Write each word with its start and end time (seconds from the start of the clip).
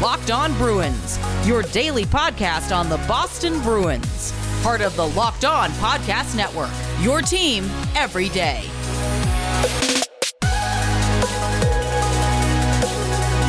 Locked 0.00 0.30
On 0.30 0.52
Bruins, 0.54 1.18
your 1.46 1.62
daily 1.62 2.04
podcast 2.04 2.74
on 2.74 2.88
the 2.88 2.96
Boston 3.08 3.60
Bruins. 3.62 4.32
Part 4.62 4.80
of 4.80 4.96
the 4.96 5.06
Locked 5.08 5.44
On 5.44 5.70
Podcast 5.72 6.34
Network, 6.34 6.70
your 7.00 7.20
team 7.20 7.64
every 7.94 8.28
day. 8.30 8.62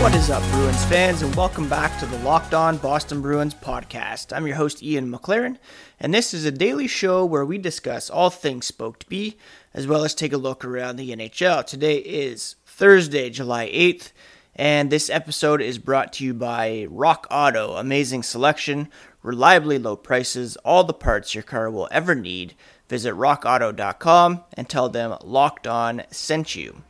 What 0.02 0.14
is 0.16 0.30
up, 0.30 0.44
Bruins 0.52 0.84
fans, 0.86 1.22
and 1.22 1.34
welcome 1.34 1.70
back 1.70 1.98
to 2.00 2.06
the 2.06 2.18
Locked 2.20 2.54
On 2.54 2.78
Boston 2.78 3.22
Bruins 3.22 3.54
podcast. 3.54 4.36
I'm 4.36 4.46
your 4.46 4.58
host, 4.58 4.84
Ian 4.84 5.10
McLaren, 5.10 5.58
and 6.00 6.14
this 6.14 6.34
is 6.34 6.46
a 6.46 6.52
daily 6.52 6.88
show 6.88 7.24
where 7.26 7.46
we 7.46 7.58
discuss 7.58 8.10
all 8.10 8.30
things 8.30 8.66
Spoked 8.68 9.08
B, 9.08 9.38
as 9.74 9.88
well 9.88 10.04
as 10.04 10.14
take 10.14 10.34
a 10.34 10.38
look 10.38 10.66
around 10.66 10.98
the 10.98 11.16
NHL. 11.16 11.66
Today 11.66 11.98
is 11.98 12.58
Thursday, 12.66 13.30
July 13.30 13.70
8th, 13.70 14.12
and 14.56 14.92
this 14.92 15.10
episode 15.10 15.62
is 15.62 15.78
brought 15.78 16.14
to 16.14 16.26
you 16.26 16.34
by 16.34 16.86
Rock 16.90 17.26
Auto. 17.32 17.74
Amazing 17.74 18.24
selection, 18.24 18.90
reliably 19.24 19.80
low 19.80 19.96
prices, 19.96 20.58
all 20.58 20.84
the 20.84 20.94
parts 20.94 21.34
your 21.34 21.44
car 21.44 21.72
will 21.72 21.88
ever 21.92 22.14
need. 22.14 22.54
Visit 22.88 23.16
rockauto.com 23.16 24.44
and 24.54 24.70
tell 24.70 24.90
them 24.90 25.18
Locked 25.24 25.66
On 25.66 26.04
sent 26.12 26.56
you. 26.56 26.84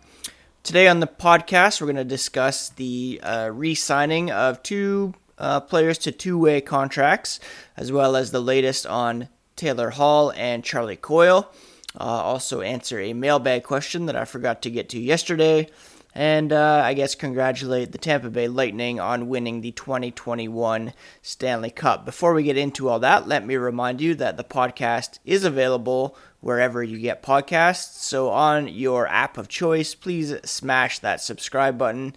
Today 0.63 0.88
on 0.88 0.99
the 0.99 1.07
podcast, 1.07 1.80
we're 1.80 1.88
going 1.88 1.95
to 1.95 2.04
discuss 2.04 2.70
the 2.70 3.20
uh, 3.23 3.49
re 3.54 3.76
signing 3.76 4.32
of 4.32 4.62
two 4.63 5.13
uh, 5.38 5.62
players 5.62 5.98
to 5.99 6.12
two 6.12 6.38
way 6.38 6.59
contracts, 6.62 7.40
as 7.77 7.91
well 7.91 8.16
as 8.16 8.32
the 8.32 8.41
latest 8.41 8.85
on 8.85 9.30
Taylor 9.55 9.91
Hall 9.91 10.32
and 10.35 10.63
Charlie 10.63 10.95
Coyle. 10.95 11.49
Uh, 11.99 12.04
also, 12.04 12.62
answer 12.62 12.99
a 12.99 13.13
mailbag 13.13 13.63
question 13.63 14.07
that 14.07 14.16
I 14.16 14.26
forgot 14.26 14.62
to 14.63 14.71
get 14.71 14.90
to 14.90 14.99
yesterday. 14.99 15.70
And 16.16 16.53
uh, 16.53 16.81
I 16.85 16.94
guess 16.94 17.16
congratulate 17.16 17.91
the 17.91 17.98
Tampa 17.98 18.30
Bay 18.30 18.48
Lightning 18.48 18.99
on 18.99 19.30
winning 19.30 19.62
the 19.62 19.71
2021 19.71 20.93
Stanley 21.21 21.71
Cup. 21.71 22.05
Before 22.05 22.34
we 22.34 22.43
get 22.43 22.57
into 22.57 22.88
all 22.88 22.99
that, 22.99 23.27
let 23.27 23.46
me 23.46 23.55
remind 23.55 23.99
you 23.99 24.13
that 24.15 24.38
the 24.38 24.43
podcast 24.43 25.18
is 25.26 25.43
available 25.43 26.15
wherever 26.40 26.84
you 26.84 26.99
get 26.99 27.23
podcasts. 27.23 27.98
So, 27.98 28.29
on 28.29 28.68
your 28.68 29.07
app 29.07 29.38
of 29.38 29.48
choice, 29.48 29.96
please 29.96 30.35
smash 30.46 30.99
that 30.99 31.20
subscribe 31.20 31.79
button. 31.79 32.16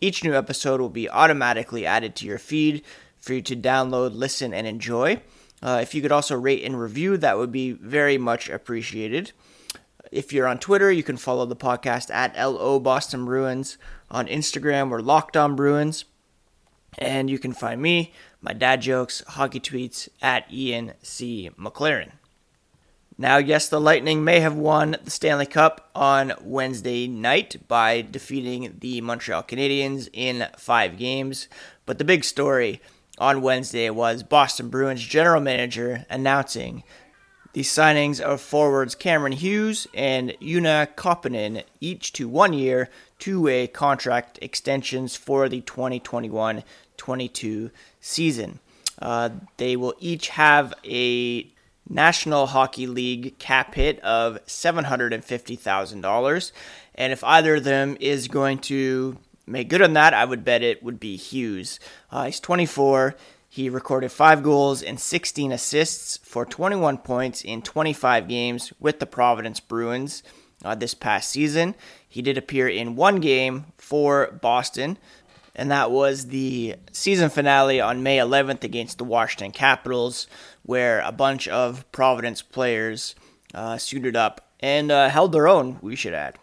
Each 0.00 0.24
new 0.24 0.34
episode 0.34 0.80
will 0.80 0.90
be 0.90 1.08
automatically 1.08 1.86
added 1.86 2.16
to 2.16 2.26
your 2.26 2.38
feed 2.38 2.82
for 3.20 3.34
you 3.34 3.42
to 3.42 3.56
download, 3.56 4.14
listen, 4.14 4.52
and 4.52 4.66
enjoy. 4.66 5.20
Uh, 5.62 5.78
if 5.80 5.94
you 5.94 6.02
could 6.02 6.12
also 6.12 6.36
rate 6.36 6.64
and 6.64 6.80
review, 6.80 7.16
that 7.16 7.38
would 7.38 7.52
be 7.52 7.72
very 7.72 8.18
much 8.18 8.48
appreciated. 8.48 9.32
If 10.12 10.32
you're 10.32 10.46
on 10.46 10.58
Twitter, 10.58 10.90
you 10.90 11.02
can 11.02 11.16
follow 11.16 11.46
the 11.46 11.56
podcast 11.56 12.10
at 12.12 12.36
LO 12.36 12.78
Boston 12.78 13.24
Bruins. 13.24 13.78
On 14.10 14.26
Instagram, 14.26 14.90
we're 14.90 15.00
Locked 15.00 15.36
On 15.36 15.56
Bruins. 15.56 16.04
And 16.98 17.28
you 17.28 17.38
can 17.38 17.52
find 17.52 17.82
me, 17.82 18.12
my 18.40 18.52
dad 18.52 18.80
jokes, 18.82 19.22
hockey 19.26 19.60
tweets 19.60 20.08
at 20.22 20.50
Ian 20.52 20.92
C. 21.02 21.50
McLaren. 21.58 22.12
Now, 23.18 23.38
yes, 23.38 23.68
the 23.68 23.80
Lightning 23.80 24.24
may 24.24 24.40
have 24.40 24.54
won 24.54 24.96
the 25.02 25.10
Stanley 25.10 25.46
Cup 25.46 25.90
on 25.94 26.34
Wednesday 26.42 27.06
night 27.08 27.66
by 27.66 28.02
defeating 28.02 28.76
the 28.80 29.00
Montreal 29.00 29.42
Canadiens 29.42 30.08
in 30.12 30.46
five 30.58 30.98
games. 30.98 31.48
But 31.86 31.98
the 31.98 32.04
big 32.04 32.24
story 32.24 32.80
on 33.18 33.40
Wednesday 33.40 33.88
was 33.88 34.22
Boston 34.22 34.68
Bruins 34.68 35.02
general 35.02 35.40
manager 35.40 36.04
announcing 36.10 36.84
the 37.56 37.62
signings 37.62 38.20
of 38.20 38.38
forwards 38.38 38.94
Cameron 38.94 39.32
Hughes 39.32 39.88
and 39.94 40.36
Joona 40.42 40.86
Koppanen, 40.94 41.64
each 41.80 42.12
to 42.12 42.28
one 42.28 42.52
year, 42.52 42.90
two 43.18 43.40
way 43.40 43.66
contract 43.66 44.38
extensions 44.42 45.16
for 45.16 45.48
the 45.48 45.62
2021 45.62 46.62
22 46.98 47.70
season. 47.98 48.58
Uh, 49.00 49.30
they 49.56 49.74
will 49.74 49.94
each 50.00 50.28
have 50.28 50.74
a 50.84 51.46
National 51.88 52.48
Hockey 52.48 52.86
League 52.86 53.38
cap 53.38 53.74
hit 53.74 54.00
of 54.00 54.38
$750,000. 54.44 56.52
And 56.94 57.10
if 57.10 57.24
either 57.24 57.54
of 57.54 57.64
them 57.64 57.96
is 58.00 58.28
going 58.28 58.58
to 58.58 59.16
make 59.46 59.70
good 59.70 59.80
on 59.80 59.94
that, 59.94 60.12
I 60.12 60.26
would 60.26 60.44
bet 60.44 60.62
it 60.62 60.82
would 60.82 61.00
be 61.00 61.16
Hughes. 61.16 61.80
Uh, 62.12 62.26
he's 62.26 62.38
24. 62.38 63.16
He 63.56 63.70
recorded 63.70 64.12
five 64.12 64.42
goals 64.42 64.82
and 64.82 65.00
16 65.00 65.50
assists 65.50 66.18
for 66.18 66.44
21 66.44 66.98
points 66.98 67.40
in 67.40 67.62
25 67.62 68.28
games 68.28 68.70
with 68.78 68.98
the 68.98 69.06
Providence 69.06 69.60
Bruins 69.60 70.22
uh, 70.62 70.74
this 70.74 70.92
past 70.92 71.30
season. 71.30 71.74
He 72.06 72.20
did 72.20 72.36
appear 72.36 72.68
in 72.68 72.96
one 72.96 73.18
game 73.18 73.64
for 73.78 74.30
Boston, 74.42 74.98
and 75.54 75.70
that 75.70 75.90
was 75.90 76.26
the 76.26 76.74
season 76.92 77.30
finale 77.30 77.80
on 77.80 78.02
May 78.02 78.18
11th 78.18 78.62
against 78.62 78.98
the 78.98 79.04
Washington 79.04 79.52
Capitals, 79.52 80.26
where 80.62 81.00
a 81.00 81.10
bunch 81.10 81.48
of 81.48 81.90
Providence 81.92 82.42
players 82.42 83.14
uh, 83.54 83.78
suited 83.78 84.16
up 84.16 84.50
and 84.60 84.92
uh, 84.92 85.08
held 85.08 85.32
their 85.32 85.48
own, 85.48 85.78
we 85.80 85.96
should 85.96 86.12
add. 86.12 86.36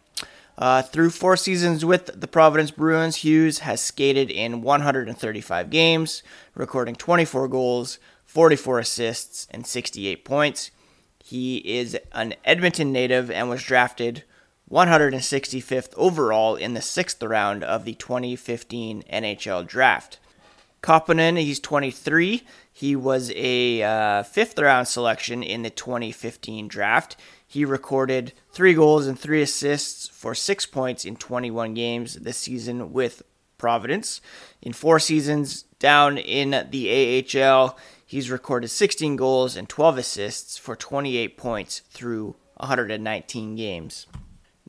Uh, 0.58 0.81
through 0.81 1.09
four 1.09 1.36
seasons 1.36 1.84
with 1.84 2.19
the 2.19 2.28
Providence 2.28 2.72
Bruins, 2.72 3.18
Hughes 3.18 3.59
has 3.59 3.81
skated 3.81 4.30
in 4.30 4.62
135 4.62 5.69
games, 5.69 6.22
recording 6.53 6.96
24 6.96 7.47
goals, 7.47 7.97
44 8.25 8.80
assists, 8.80 9.47
and 9.50 9.66
68 9.66 10.24
points. 10.24 10.72
He 11.24 11.58
is 11.58 11.97
an 12.12 12.36
Edmonton 12.46 12.92
native 12.92 13.31
and 13.31 13.50
was 13.50 13.63
drafted 13.63 14.24
165th 14.69 15.94
overall 15.96 16.56
in 16.56 16.74
the 16.74 16.81
sixth 16.81 17.22
round 17.24 17.63
of 17.63 17.86
the 17.86 17.94
2015 17.96 19.03
NHL 19.12 19.66
Draft. 19.66 20.19
Koppanen, 20.84 21.40
he's 21.40 21.59
23. 21.62 22.44
He 22.72 22.96
was 22.96 23.31
a 23.36 23.81
uh, 23.81 24.24
fifth 24.24 24.59
round 24.59 24.88
selection 24.88 25.42
in 25.42 25.62
the 25.62 25.69
2015 25.69 26.68
draft. 26.68 27.16
He 27.53 27.66
recorded 27.66 28.34
three 28.52 28.74
goals 28.74 29.06
and 29.06 29.18
three 29.18 29.44
assists 29.44 30.08
for 30.08 30.34
six 30.34 30.66
points 30.66 31.06
in 31.06 31.16
21 31.16 31.75
games 31.75 32.16
this 32.16 32.38
season 32.38 32.91
with 32.91 33.22
Providence. 33.59 34.22
In 34.64 34.74
four 34.74 34.97
seasons 34.97 35.66
down 35.78 36.18
in 36.18 36.68
the 36.72 37.24
AHL, 37.31 37.78
he's 38.08 38.31
recorded 38.31 38.69
16 38.69 39.18
goals 39.18 39.56
and 39.56 39.69
12 39.69 40.00
assists 40.00 40.58
for 40.58 40.75
28 40.75 41.38
points 41.38 41.84
through 41.92 42.36
119 42.58 43.56
games. 43.56 44.08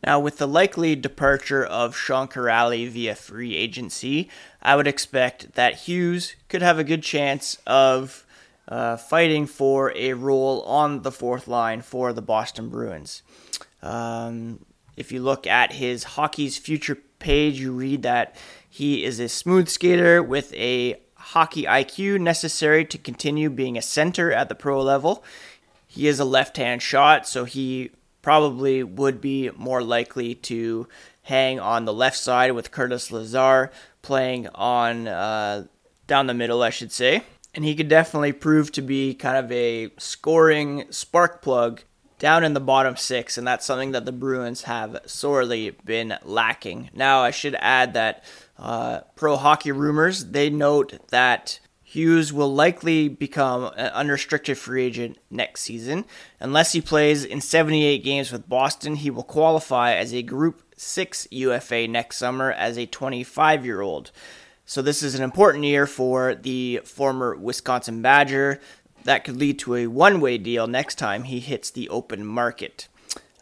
Now, 0.05 0.21
with 0.21 0.37
the 0.37 0.47
likely 0.47 0.95
departure 0.95 1.65
of 1.65 1.97
Sean 1.97 2.29
Kuraly 2.29 2.87
via 2.87 3.15
free 3.15 3.57
agency, 3.57 4.29
I 4.61 4.77
would 4.77 4.87
expect 4.87 5.55
that 5.55 5.89
Hughes 5.89 6.37
could 6.51 6.61
have 6.61 6.79
a 6.79 6.85
good 6.85 7.03
chance 7.03 7.57
of 7.67 8.27
uh, 8.69 8.97
fighting 8.97 9.47
for 9.47 9.93
a 9.97 10.15
role 10.15 10.63
on 10.63 11.03
the 11.03 11.13
fourth 11.13 11.47
line 11.47 11.83
for 11.83 12.13
the 12.13 12.23
Boston 12.23 12.69
Bruins. 12.69 13.23
Um, 13.83 14.65
if 14.97 15.13
you 15.13 15.21
look 15.21 15.47
at 15.47 15.73
his 15.73 16.05
hockey's 16.05 16.57
future 16.57 16.99
page, 17.19 17.61
you 17.61 17.73
read 17.73 18.03
that 18.03 18.37
he 18.69 19.05
is 19.05 19.21
a 19.21 19.29
smooth 19.29 19.69
skater 19.69 20.23
with 20.23 20.53
a 20.55 21.01
hockey 21.17 21.65
IQ 21.65 22.21
necessary 22.21 22.85
to 22.85 22.99
continue 22.99 23.51
being 23.51 23.79
a 23.79 23.83
center 23.83 24.33
at 24.33 24.49
the 24.49 24.55
pro 24.55 24.83
level. 24.83 25.25
He 25.87 26.07
is 26.07 26.19
a 26.19 26.25
left 26.25 26.57
hand 26.57 26.83
shot, 26.83 27.27
so 27.27 27.45
he 27.45 27.91
probably 28.21 28.83
would 28.83 29.21
be 29.21 29.51
more 29.57 29.83
likely 29.83 30.35
to 30.35 30.89
hang 31.23 31.61
on 31.61 31.85
the 31.85 31.93
left 31.93 32.17
side 32.17 32.53
with 32.53 32.71
Curtis 32.71 33.11
Lazar 33.11 33.71
playing 34.03 34.49
on 34.55 35.09
uh, 35.09 35.67
down 36.07 36.27
the 36.27 36.35
middle, 36.35 36.63
I 36.63 36.71
should 36.71 36.93
say. 36.93 37.23
And 37.55 37.65
he 37.65 37.75
could 37.75 37.89
definitely 37.89 38.33
prove 38.33 38.73
to 38.73 38.83
be 38.83 39.15
kind 39.15 39.37
of 39.37 39.51
a 39.53 39.91
scoring 39.99 40.85
spark 40.91 41.41
plug 41.41 41.83
down 42.19 42.45
in 42.45 42.55
the 42.55 42.61
bottom 42.61 42.97
six, 42.97 43.37
and 43.37 43.47
that's 43.47 43.67
something 43.67 43.93
that 43.93 44.07
the 44.07 44.13
Bruins 44.13 44.63
have 44.63 44.99
sorely 45.07 45.71
been 45.85 46.17
lacking. 46.23 46.91
Now, 46.95 47.21
I 47.21 47.31
should 47.31 47.57
add 47.59 47.95
that 47.95 48.25
uh, 48.59 49.01
Pro 49.15 49.37
Hockey 49.37 49.73
Rumors 49.73 50.27
they 50.27 50.49
note 50.49 50.95
that 51.11 51.61
Hughes 51.95 52.33
will 52.33 52.53
likely 52.53 53.09
become 53.09 53.67
an 53.77 53.87
unrestricted 53.93 54.59
free 54.59 54.85
agent 54.85 55.19
next 55.31 55.61
season. 55.61 56.05
Unless 56.41 56.73
he 56.73 56.81
plays 56.81 57.25
in 57.25 57.41
78 57.41 58.03
games 58.03 58.33
with 58.33 58.49
Boston, 58.49 58.97
he 58.97 59.11
will 59.11 59.23
qualify 59.23 59.93
as 59.93 60.13
a 60.13 60.23
Group 60.23 60.63
6 60.77 61.29
UFA 61.31 61.87
next 61.87 62.17
summer 62.17 62.51
as 62.51 62.77
a 62.77 62.87
25 62.87 63.65
year 63.65 63.81
old. 63.81 64.11
So, 64.67 64.81
this 64.81 65.03
is 65.03 65.15
an 65.15 65.23
important 65.23 65.65
year 65.65 65.87
for 65.87 66.35
the 66.35 66.81
former 66.85 67.37
Wisconsin 67.37 68.01
Badger. 68.01 68.61
That 69.05 69.23
could 69.23 69.37
lead 69.37 69.59
to 69.61 69.75
a 69.75 69.87
one 69.87 70.21
way 70.21 70.39
deal 70.39 70.67
next 70.67 70.95
time 70.95 71.25
he 71.25 71.41
hits 71.41 71.71
the 71.71 71.89
open 71.91 72.25
market. 72.25 72.89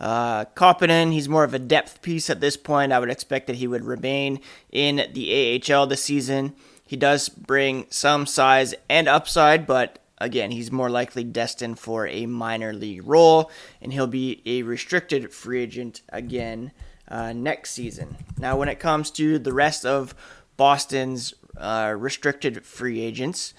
Uh, 0.00 0.46
Koppanen, 0.56 1.12
he's 1.12 1.28
more 1.28 1.44
of 1.44 1.54
a 1.54 1.60
depth 1.60 2.02
piece 2.02 2.28
at 2.28 2.40
this 2.40 2.56
point. 2.56 2.92
I 2.92 2.98
would 2.98 3.08
expect 3.08 3.46
that 3.46 3.56
he 3.56 3.68
would 3.68 3.84
remain 3.84 4.40
in 4.72 5.08
the 5.12 5.62
AHL 5.70 5.86
this 5.86 6.02
season. 6.02 6.56
He 6.84 6.96
does 6.96 7.28
bring 7.28 7.86
some 7.88 8.26
size 8.26 8.74
and 8.90 9.06
upside, 9.06 9.64
but 9.64 10.00
again, 10.18 10.50
he's 10.50 10.72
more 10.72 10.90
likely 10.90 11.22
destined 11.22 11.78
for 11.78 12.08
a 12.08 12.26
minor 12.26 12.72
league 12.72 13.06
role, 13.06 13.48
and 13.80 13.92
he'll 13.92 14.08
be 14.08 14.42
a 14.44 14.64
restricted 14.64 15.32
free 15.32 15.62
agent 15.62 16.02
again 16.08 16.72
uh, 17.06 17.32
next 17.32 17.70
season. 17.70 18.16
Now, 18.38 18.56
when 18.56 18.68
it 18.68 18.80
comes 18.80 19.10
to 19.12 19.38
the 19.38 19.52
rest 19.52 19.86
of 19.86 20.16
Boston's 20.62 21.34
uh, 21.56 21.92
restricted 21.98 22.64
free 22.64 23.00
agents. 23.00 23.52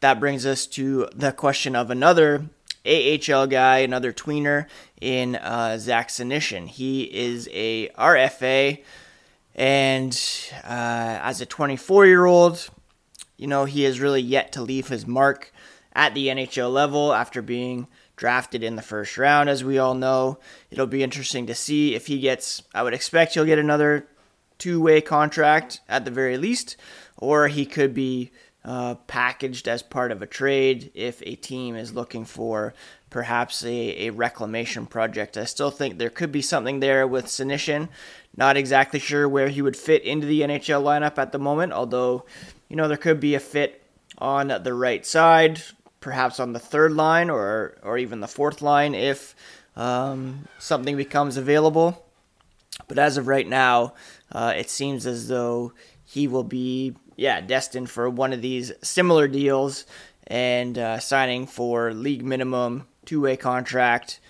That 0.00 0.20
brings 0.20 0.44
us 0.44 0.66
to 0.66 1.08
the 1.14 1.32
question 1.32 1.74
of 1.74 1.90
another 1.90 2.50
AHL 2.84 3.46
guy, 3.46 3.78
another 3.78 4.12
tweener 4.12 4.66
in 5.00 5.36
uh, 5.36 5.78
Zach 5.78 6.08
Senyshyn. 6.08 6.68
He 6.68 7.04
is 7.04 7.48
a 7.50 7.88
RFA, 7.96 8.82
and 9.54 10.12
uh, 10.62 11.20
as 11.22 11.40
a 11.40 11.46
24 11.46 12.04
year 12.04 12.26
old, 12.26 12.68
you 13.38 13.46
know, 13.46 13.64
he 13.64 13.84
has 13.84 13.98
really 13.98 14.20
yet 14.20 14.52
to 14.52 14.60
leave 14.60 14.88
his 14.88 15.06
mark 15.06 15.54
at 15.94 16.12
the 16.12 16.26
NHL 16.26 16.70
level 16.70 17.14
after 17.14 17.40
being 17.40 17.88
drafted 18.16 18.62
in 18.62 18.76
the 18.76 18.82
first 18.82 19.16
round, 19.16 19.48
as 19.48 19.64
we 19.64 19.78
all 19.78 19.94
know. 19.94 20.38
It'll 20.70 20.86
be 20.86 21.02
interesting 21.02 21.46
to 21.46 21.54
see 21.54 21.94
if 21.94 22.06
he 22.06 22.18
gets, 22.18 22.62
I 22.74 22.82
would 22.82 22.92
expect 22.92 23.32
he'll 23.32 23.46
get 23.46 23.58
another 23.58 24.06
two 24.60 24.80
way 24.80 25.00
contract 25.00 25.80
at 25.88 26.04
the 26.04 26.10
very 26.12 26.36
least, 26.36 26.76
or 27.16 27.48
he 27.48 27.66
could 27.66 27.92
be 27.92 28.30
uh, 28.64 28.94
packaged 29.06 29.66
as 29.66 29.82
part 29.82 30.12
of 30.12 30.22
a 30.22 30.26
trade 30.26 30.90
if 30.94 31.22
a 31.24 31.34
team 31.34 31.74
is 31.74 31.94
looking 31.94 32.24
for 32.24 32.74
perhaps 33.08 33.64
a, 33.64 34.06
a 34.06 34.10
reclamation 34.10 34.86
project. 34.86 35.36
I 35.36 35.44
still 35.44 35.70
think 35.70 35.98
there 35.98 36.10
could 36.10 36.30
be 36.30 36.42
something 36.42 36.80
there 36.80 37.06
with 37.06 37.26
Senyshyn. 37.26 37.88
Not 38.36 38.56
exactly 38.56 39.00
sure 39.00 39.28
where 39.28 39.48
he 39.48 39.62
would 39.62 39.76
fit 39.76 40.04
into 40.04 40.26
the 40.26 40.42
NHL 40.42 40.82
lineup 40.82 41.18
at 41.18 41.32
the 41.32 41.38
moment, 41.38 41.72
although, 41.72 42.24
you 42.68 42.76
know, 42.76 42.86
there 42.86 42.96
could 42.96 43.18
be 43.18 43.34
a 43.34 43.40
fit 43.40 43.82
on 44.18 44.48
the 44.62 44.74
right 44.74 45.04
side, 45.04 45.62
perhaps 46.00 46.38
on 46.38 46.52
the 46.52 46.58
third 46.60 46.92
line 46.92 47.30
or, 47.30 47.76
or 47.82 47.98
even 47.98 48.20
the 48.20 48.28
fourth 48.28 48.62
line 48.62 48.94
if 48.94 49.34
um, 49.74 50.46
something 50.58 50.96
becomes 50.96 51.36
available. 51.36 52.06
But 52.86 52.98
as 52.98 53.16
of 53.16 53.26
right 53.26 53.48
now, 53.48 53.94
uh, 54.32 54.52
it 54.56 54.70
seems 54.70 55.06
as 55.06 55.28
though 55.28 55.72
he 56.04 56.26
will 56.26 56.44
be 56.44 56.94
yeah, 57.16 57.40
destined 57.40 57.90
for 57.90 58.08
one 58.08 58.32
of 58.32 58.42
these 58.42 58.72
similar 58.82 59.28
deals 59.28 59.84
and 60.26 60.78
uh, 60.78 60.98
signing 60.98 61.46
for 61.46 61.92
league 61.92 62.24
minimum 62.24 62.86
two 63.04 63.20
way 63.20 63.36
contract 63.36 64.20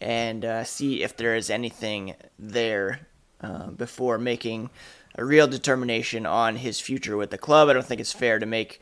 and 0.00 0.44
uh, 0.44 0.64
see 0.64 1.02
if 1.02 1.16
there 1.16 1.34
is 1.34 1.50
anything 1.50 2.14
there 2.38 3.06
uh, 3.40 3.66
before 3.68 4.18
making 4.18 4.70
a 5.16 5.24
real 5.24 5.48
determination 5.48 6.24
on 6.24 6.56
his 6.56 6.80
future 6.80 7.16
with 7.16 7.30
the 7.30 7.38
club. 7.38 7.68
I 7.68 7.72
don't 7.72 7.84
think 7.84 8.00
it's 8.00 8.12
fair 8.12 8.38
to 8.38 8.46
make 8.46 8.80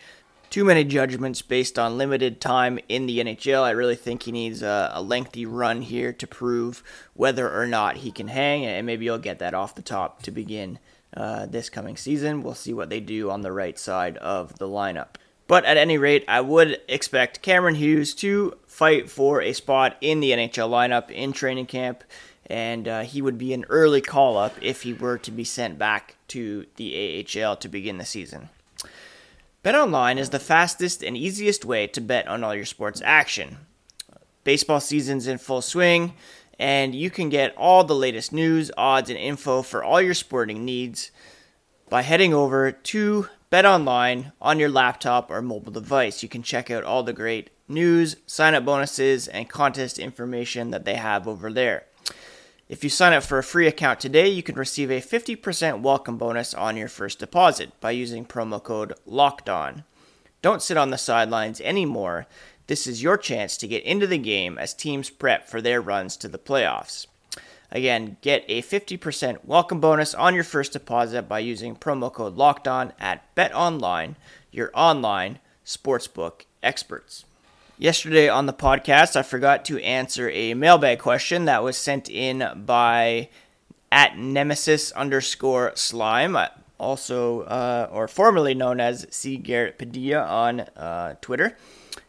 too 0.50 0.64
many 0.64 0.84
judgments 0.84 1.42
based 1.42 1.78
on 1.78 1.98
limited 1.98 2.40
time 2.40 2.78
in 2.88 3.06
the 3.06 3.18
NHL. 3.18 3.62
I 3.62 3.70
really 3.70 3.96
think 3.96 4.22
he 4.22 4.32
needs 4.32 4.62
a, 4.62 4.90
a, 4.94 5.02
lengthy 5.02 5.46
run 5.46 5.82
here 5.82 6.12
to 6.12 6.26
prove 6.26 6.82
whether 7.14 7.50
or 7.50 7.66
not 7.66 7.98
he 7.98 8.10
can 8.10 8.28
hang, 8.28 8.64
and 8.64 8.86
maybe 8.86 9.04
you'll 9.04 9.18
get 9.18 9.38
that 9.40 9.54
off 9.54 9.74
the 9.74 9.82
top 9.82 10.22
to 10.22 10.30
begin 10.30 10.78
uh, 11.16 11.46
this 11.46 11.70
coming 11.70 11.96
season. 11.96 12.42
We'll 12.42 12.54
see 12.54 12.72
what 12.72 12.90
they 12.90 13.00
do 13.00 13.30
on 13.30 13.42
the 13.42 13.52
right 13.52 13.78
side 13.78 14.16
of 14.18 14.58
the 14.58 14.68
lineup. 14.68 15.16
But 15.46 15.64
at 15.64 15.76
any 15.76 15.96
rate, 15.96 16.24
I 16.26 16.40
would 16.40 16.80
expect 16.88 17.42
Cameron 17.42 17.76
Hughes 17.76 18.14
to 18.16 18.56
fight 18.66 19.08
for 19.08 19.40
a 19.40 19.52
spot 19.52 19.96
in 20.00 20.20
the 20.20 20.32
NHL 20.32 20.68
lineup 20.68 21.10
in 21.10 21.32
training 21.32 21.66
camp, 21.66 22.02
and 22.46 22.88
uh, 22.88 23.02
he 23.02 23.22
would 23.22 23.38
be 23.38 23.52
an 23.52 23.64
early 23.68 24.00
call 24.00 24.36
up 24.36 24.54
if 24.60 24.82
he 24.82 24.92
were 24.92 25.18
to 25.18 25.30
be 25.30 25.44
sent 25.44 25.78
back 25.78 26.16
to 26.28 26.66
the 26.76 27.24
AHL 27.24 27.56
to 27.56 27.68
begin 27.68 27.98
the 27.98 28.04
season. 28.04 28.48
BetOnline 29.66 30.16
is 30.16 30.30
the 30.30 30.38
fastest 30.38 31.02
and 31.02 31.16
easiest 31.16 31.64
way 31.64 31.88
to 31.88 32.00
bet 32.00 32.28
on 32.28 32.44
all 32.44 32.54
your 32.54 32.64
sports 32.64 33.02
action. 33.04 33.56
Baseball 34.44 34.78
season's 34.78 35.26
in 35.26 35.38
full 35.38 35.60
swing, 35.60 36.14
and 36.56 36.94
you 36.94 37.10
can 37.10 37.30
get 37.30 37.52
all 37.56 37.82
the 37.82 37.92
latest 37.92 38.32
news, 38.32 38.70
odds, 38.76 39.10
and 39.10 39.18
info 39.18 39.62
for 39.62 39.82
all 39.82 40.00
your 40.00 40.14
sporting 40.14 40.64
needs 40.64 41.10
by 41.88 42.02
heading 42.02 42.32
over 42.32 42.70
to 42.70 43.28
BetOnline 43.50 44.30
on 44.40 44.60
your 44.60 44.68
laptop 44.68 45.32
or 45.32 45.42
mobile 45.42 45.72
device. 45.72 46.22
You 46.22 46.28
can 46.28 46.44
check 46.44 46.70
out 46.70 46.84
all 46.84 47.02
the 47.02 47.12
great 47.12 47.50
news, 47.66 48.18
sign 48.24 48.54
up 48.54 48.64
bonuses, 48.64 49.26
and 49.26 49.48
contest 49.48 49.98
information 49.98 50.70
that 50.70 50.84
they 50.84 50.94
have 50.94 51.26
over 51.26 51.52
there. 51.52 51.86
If 52.68 52.82
you 52.82 52.90
sign 52.90 53.12
up 53.12 53.22
for 53.22 53.38
a 53.38 53.44
free 53.44 53.66
account 53.66 54.00
today, 54.00 54.28
you 54.28 54.42
can 54.42 54.56
receive 54.56 54.90
a 54.90 55.00
50% 55.00 55.82
welcome 55.82 56.18
bonus 56.18 56.52
on 56.52 56.76
your 56.76 56.88
first 56.88 57.18
deposit 57.18 57.78
by 57.80 57.92
using 57.92 58.24
promo 58.24 58.62
code 58.62 58.94
LOCKEDON. 59.08 59.84
Don't 60.42 60.62
sit 60.62 60.76
on 60.76 60.90
the 60.90 60.98
sidelines 60.98 61.60
anymore 61.60 62.26
this 62.66 62.86
is 62.88 63.02
your 63.02 63.16
chance 63.16 63.56
to 63.56 63.68
get 63.68 63.84
into 63.84 64.06
the 64.06 64.18
game 64.18 64.58
as 64.58 64.74
teams 64.74 65.08
prep 65.08 65.48
for 65.48 65.60
their 65.60 65.80
runs 65.80 66.16
to 66.16 66.28
the 66.28 66.38
playoffs. 66.38 67.06
Again, 67.70 68.16
get 68.22 68.44
a 68.48 68.62
50% 68.62 69.44
welcome 69.44 69.80
bonus 69.80 70.14
on 70.14 70.34
your 70.34 70.44
first 70.44 70.72
deposit 70.72 71.28
by 71.28 71.40
using 71.40 71.76
promo 71.76 72.12
code 72.12 72.36
LOCKEDON 72.36 72.92
at 72.98 73.34
BetOnline, 73.36 74.16
your 74.50 74.70
online 74.74 75.38
sportsbook 75.64 76.42
experts. 76.62 77.24
Yesterday 77.78 78.26
on 78.26 78.46
the 78.46 78.54
podcast, 78.54 79.16
I 79.16 79.22
forgot 79.22 79.66
to 79.66 79.78
answer 79.80 80.30
a 80.30 80.54
mailbag 80.54 80.98
question 80.98 81.44
that 81.44 81.62
was 81.62 81.76
sent 81.76 82.08
in 82.08 82.42
by 82.64 83.28
at 83.92 84.16
nemesis 84.16 84.92
underscore 84.92 85.72
slime, 85.74 86.38
also 86.78 87.42
uh, 87.42 87.86
or 87.92 88.08
formerly 88.08 88.54
known 88.54 88.80
as 88.80 89.06
C. 89.10 89.36
Garrett 89.36 89.76
Padilla 89.76 90.24
on 90.24 90.60
uh, 90.60 91.16
Twitter. 91.20 91.58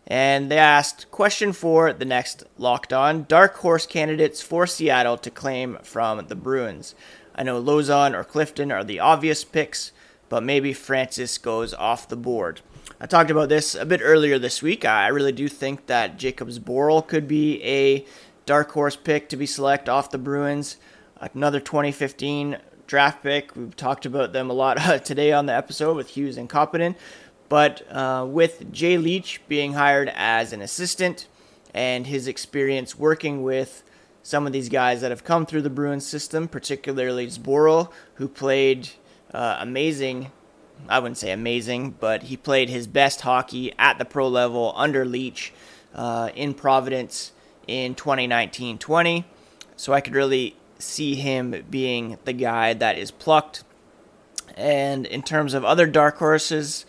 And 0.08 0.50
they 0.50 0.58
asked 0.58 1.12
question 1.12 1.52
for 1.52 1.92
the 1.92 2.06
next 2.06 2.46
locked 2.58 2.94
on 2.94 3.26
dark 3.28 3.58
horse 3.58 3.86
candidates 3.86 4.42
for 4.42 4.68
Seattle 4.68 5.18
to 5.18 5.30
claim 5.30 5.80
from 5.84 6.28
the 6.28 6.36
Bruins. 6.36 6.96
I 7.36 7.44
know 7.44 7.62
Lauzon 7.62 8.14
or 8.14 8.24
Clifton 8.24 8.72
are 8.72 8.86
the 8.86 9.02
obvious 9.02 9.44
picks, 9.44 9.92
but 10.30 10.44
maybe 10.44 10.72
Francis 10.72 11.38
goes 11.38 11.74
off 11.74 12.08
the 12.08 12.16
board. 12.16 12.62
I 13.00 13.06
talked 13.06 13.30
about 13.30 13.50
this 13.50 13.76
a 13.76 13.86
bit 13.86 14.02
earlier 14.04 14.40
this 14.40 14.64
week. 14.64 14.84
I 14.84 15.08
really 15.10 15.32
do 15.32 15.48
think 15.48 15.86
that 15.86 16.18
Jakub 16.18 16.52
Zboril 16.52 17.08
could 17.08 17.28
be 17.28 17.64
a 17.64 18.04
dark 18.48 18.72
horse 18.72 18.96
pick 18.96 19.30
to 19.30 19.38
be 19.38 19.46
select 19.46 19.88
off 19.88 20.10
the 20.10 20.18
Bruins. 20.18 20.78
Another 21.18 21.60
2015 21.60 22.58
draft 22.88 23.22
pick. 23.22 23.56
We've 23.56 23.76
talked 23.76 24.08
about 24.08 24.34
them 24.34 24.50
a 24.50 24.54
lot 24.54 24.78
today 25.06 25.32
on 25.32 25.46
the 25.46 25.54
episode 25.54 25.96
with 25.96 26.10
Hughes 26.10 26.38
and 26.38 26.50
Koppanen. 26.50 26.96
But 27.50 27.86
uh, 27.92 28.26
with 28.28 28.72
Jay 28.72 28.98
Leach 28.98 29.42
being 29.48 29.74
hired 29.74 30.12
as 30.16 30.52
an 30.52 30.64
assistant 30.64 31.28
and 31.76 32.08
his 32.08 32.28
experience 32.28 32.98
working 32.98 33.44
with 33.44 33.84
some 34.24 34.48
of 34.48 34.54
these 34.54 34.70
guys 34.70 35.02
that 35.02 35.12
have 35.12 35.24
come 35.24 35.46
through 35.46 35.62
the 35.62 35.70
Bruins 35.70 36.06
system, 36.06 36.48
particularly 36.48 37.28
Zboril, 37.28 37.92
who 38.16 38.28
played 38.28 38.90
uh, 39.36 39.58
amazing. 39.60 40.32
I 40.90 41.00
wouldn't 41.00 41.18
say 41.18 41.32
amazing, 41.32 41.96
but 42.00 42.24
he 42.24 42.38
played 42.38 42.70
his 42.70 42.88
best 42.88 43.22
hockey 43.22 43.74
at 43.78 43.98
the 43.98 44.06
pro 44.06 44.28
level 44.28 44.74
under 44.76 45.06
Leach 45.06 45.54
uh, 45.96 46.30
in 46.36 46.54
Providence 46.54 47.32
in 47.68 47.96
2019 47.96 48.78
20. 48.78 49.26
So 49.76 49.94
I 49.94 50.02
could 50.02 50.16
really 50.16 50.56
see 50.80 51.16
him 51.16 51.66
being 51.70 52.18
the 52.26 52.34
guy 52.34 52.74
that 52.74 52.98
is 52.98 53.12
plucked. 53.12 53.64
And 54.56 55.06
in 55.06 55.22
terms 55.22 55.54
of 55.54 55.64
other 55.64 55.86
dark 55.86 56.18
horses, 56.18 56.86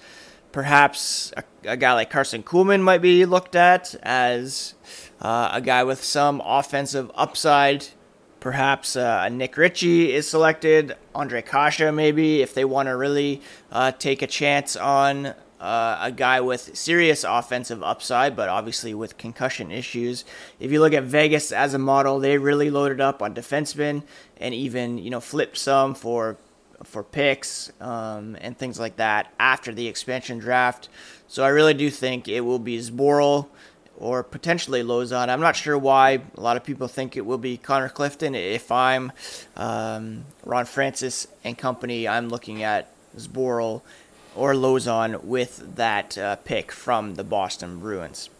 Perhaps 0.52 1.32
a, 1.36 1.44
a 1.64 1.76
guy 1.76 1.92
like 1.92 2.10
Carson 2.10 2.42
Kuhlman 2.42 2.80
might 2.80 3.02
be 3.02 3.26
looked 3.26 3.54
at 3.54 3.94
as 4.02 4.74
uh, 5.20 5.50
a 5.52 5.60
guy 5.60 5.84
with 5.84 6.02
some 6.02 6.40
offensive 6.44 7.10
upside. 7.14 7.88
Perhaps 8.40 8.96
uh, 8.96 9.28
Nick 9.28 9.56
Ritchie 9.56 10.12
is 10.12 10.28
selected. 10.28 10.96
Ondrej 11.14 11.46
Kase, 11.46 11.92
maybe, 11.92 12.40
if 12.40 12.54
they 12.54 12.64
want 12.64 12.86
to 12.88 12.96
really 12.96 13.42
uh, 13.72 13.92
take 13.92 14.22
a 14.22 14.26
chance 14.26 14.76
on 14.76 15.34
uh, 15.60 15.98
a 16.00 16.12
guy 16.12 16.40
with 16.40 16.76
serious 16.76 17.24
offensive 17.24 17.82
upside, 17.82 18.36
but 18.36 18.48
obviously 18.48 18.94
with 18.94 19.18
concussion 19.18 19.70
issues. 19.70 20.24
If 20.60 20.70
you 20.70 20.80
look 20.80 20.92
at 20.92 21.04
Vegas 21.04 21.50
as 21.50 21.74
a 21.74 21.78
model, 21.78 22.20
they 22.20 22.38
really 22.38 22.70
loaded 22.70 23.00
up 23.00 23.22
on 23.22 23.34
defensemen 23.34 24.04
and 24.36 24.54
even 24.54 24.98
you 24.98 25.10
know 25.10 25.20
flipped 25.20 25.58
some 25.58 25.94
for 25.94 26.36
for 26.84 27.02
picks 27.02 27.72
um, 27.80 28.36
and 28.40 28.56
things 28.56 28.78
like 28.78 28.96
that 28.96 29.32
after 29.40 29.74
the 29.74 29.88
expansion 29.88 30.38
draft. 30.38 30.88
So 31.26 31.42
I 31.42 31.48
really 31.48 31.74
do 31.74 31.90
think 31.90 32.28
it 32.28 32.42
will 32.42 32.60
be 32.60 32.78
Zboril 32.78 33.48
or 33.98 34.22
potentially 34.22 34.82
Lauzon. 34.82 35.28
I'm 35.28 35.40
not 35.40 35.56
sure 35.56 35.76
why 35.76 36.20
a 36.36 36.40
lot 36.40 36.56
of 36.56 36.64
people 36.64 36.86
think 36.88 37.16
it 37.16 37.26
will 37.26 37.38
be 37.38 37.56
Connor 37.56 37.88
Clifton. 37.88 38.34
If 38.34 38.70
I'm 38.70 39.12
um, 39.56 40.24
Ron 40.44 40.64
Francis 40.66 41.26
and 41.44 41.58
company, 41.58 42.06
I'm 42.06 42.28
looking 42.28 42.62
at 42.62 42.90
Zboril 43.16 43.82
or 44.36 44.54
Lauzon 44.54 45.24
with 45.24 45.76
that 45.76 46.16
uh, 46.16 46.36
pick 46.36 46.70
from 46.70 47.16
the 47.16 47.24
Boston 47.24 47.80
Bruins. 47.80 48.30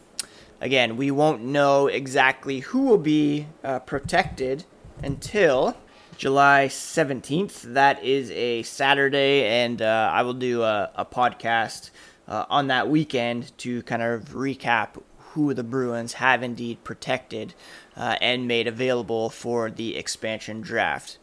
Again, 0.60 0.96
we 0.96 1.10
won't 1.10 1.42
know 1.42 1.88
exactly 1.88 2.60
who 2.60 2.82
will 2.82 2.98
be 2.98 3.46
uh, 3.64 3.80
protected 3.80 4.64
until 5.02 5.76
July 6.16 6.66
17th. 6.68 7.62
That 7.74 8.02
is 8.02 8.30
a 8.30 8.62
Saturday, 8.62 9.44
and 9.44 9.82
uh, 9.82 10.10
I 10.12 10.22
will 10.22 10.34
do 10.34 10.62
a, 10.62 10.90
a 10.94 11.04
podcast 11.04 11.90
uh, 12.28 12.44
on 12.48 12.68
that 12.68 12.88
weekend 12.88 13.56
to 13.58 13.82
kind 13.84 14.02
of 14.02 14.30
recap 14.30 15.00
who 15.38 15.54
the 15.54 15.62
Bruins 15.62 16.14
have 16.14 16.42
indeed 16.42 16.82
protected 16.82 17.54
uh, 17.96 18.16
and 18.20 18.48
made 18.48 18.66
available 18.66 19.30
for 19.30 19.70
the 19.70 19.96
expansion 19.96 20.60
draft. 20.60 21.16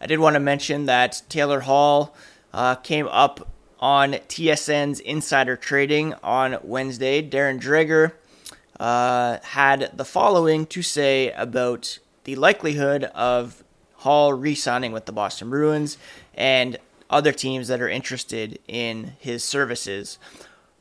I 0.00 0.06
did 0.06 0.18
want 0.18 0.34
to 0.34 0.40
mention 0.40 0.86
that 0.86 1.22
Taylor 1.28 1.60
Hall 1.60 2.12
uh, 2.52 2.74
came 2.74 3.06
up 3.06 3.48
on 3.78 4.14
TSN's 4.14 4.98
Insider 4.98 5.54
Trading 5.54 6.14
on 6.14 6.58
Wednesday, 6.64 7.22
Darren 7.22 7.60
Dreger 7.60 8.12
uh, 8.80 9.38
had 9.42 9.96
the 9.96 10.04
following 10.04 10.66
to 10.66 10.82
say 10.82 11.30
about 11.30 12.00
the 12.24 12.34
likelihood 12.34 13.04
of 13.04 13.62
Hall 13.98 14.32
re 14.32 14.56
signing 14.56 14.90
with 14.90 15.06
the 15.06 15.12
Boston 15.12 15.48
Bruins 15.48 15.96
and 16.34 16.76
other 17.08 17.30
teams 17.30 17.68
that 17.68 17.80
are 17.80 17.88
interested 17.88 18.58
in 18.66 19.12
his 19.20 19.44
services. 19.44 20.18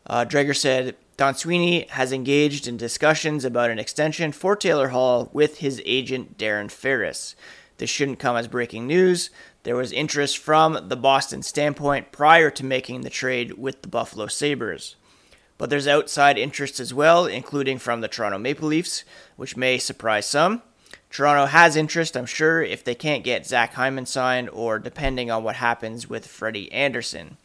Uh, 0.07 0.25
Dreger 0.25 0.55
said 0.55 0.95
Don 1.19 1.35
Sweeney 1.35 1.85
has 1.89 2.13
engaged 2.13 2.65
in 2.65 2.77
discussions 2.77 3.43
about 3.43 3.69
an 3.69 3.77
extension 3.77 4.31
for 4.31 4.55
Taylor 4.55 4.87
Hall 4.87 5.29
with 5.33 5.57
his 5.57 5.81
agent 5.83 6.37
Darren 6.37 6.71
Ferris. 6.71 7.35
This 7.75 7.89
shouldn't 7.89 8.19
come 8.19 8.37
as 8.37 8.47
breaking 8.47 8.87
news. 8.87 9.29
There 9.63 9.75
was 9.75 9.91
interest 9.91 10.37
from 10.37 10.87
the 10.87 10.95
Boston 10.95 11.43
standpoint 11.43 12.13
prior 12.13 12.49
to 12.51 12.63
making 12.63 13.01
the 13.01 13.09
trade 13.09 13.57
with 13.57 13.81
the 13.81 13.89
Buffalo 13.89 14.27
Sabres. 14.27 14.95
But 15.57 15.69
there's 15.69 15.89
outside 15.89 16.37
interest 16.37 16.79
as 16.79 16.93
well, 16.93 17.25
including 17.25 17.79
from 17.79 17.99
the 17.99 18.07
Toronto 18.07 18.37
Maple 18.37 18.69
Leafs, 18.69 19.03
which 19.35 19.57
may 19.57 19.77
surprise 19.77 20.25
some. 20.25 20.61
Toronto 21.09 21.47
has 21.47 21.75
interest, 21.75 22.15
I'm 22.15 22.27
sure, 22.27 22.63
if 22.63 22.81
they 22.81 22.95
can't 22.95 23.25
get 23.25 23.45
Zach 23.45 23.73
Hyman 23.73 24.05
signed 24.05 24.49
or 24.51 24.79
depending 24.79 25.29
on 25.29 25.43
what 25.43 25.57
happens 25.57 26.09
with 26.09 26.27
Freddie 26.27 26.71
Andersen. 26.71 27.35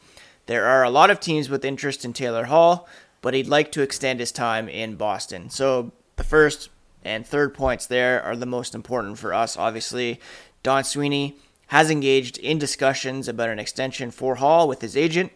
There 0.46 0.66
are 0.66 0.84
a 0.84 0.90
lot 0.90 1.08
of 1.08 1.20
teams 1.20 1.48
with 1.48 1.64
interest 1.64 2.04
in 2.04 2.12
Taylor 2.12 2.44
Hall, 2.44 2.86
but 3.24 3.32
he'd 3.32 3.48
like 3.48 3.72
to 3.72 3.80
extend 3.80 4.20
his 4.20 4.30
time 4.30 4.68
in 4.68 4.96
Boston. 4.96 5.48
So 5.48 5.92
the 6.16 6.22
first 6.22 6.68
and 7.02 7.26
third 7.26 7.54
points 7.54 7.86
there 7.86 8.22
are 8.22 8.36
the 8.36 8.44
most 8.44 8.74
important 8.74 9.16
for 9.18 9.32
us, 9.32 9.56
obviously. 9.56 10.20
Don 10.62 10.84
Sweeney 10.84 11.36
has 11.68 11.90
engaged 11.90 12.36
in 12.36 12.58
discussions 12.58 13.26
about 13.26 13.48
an 13.48 13.58
extension 13.58 14.10
for 14.10 14.34
Hall 14.34 14.68
with 14.68 14.82
his 14.82 14.94
agent. 14.94 15.32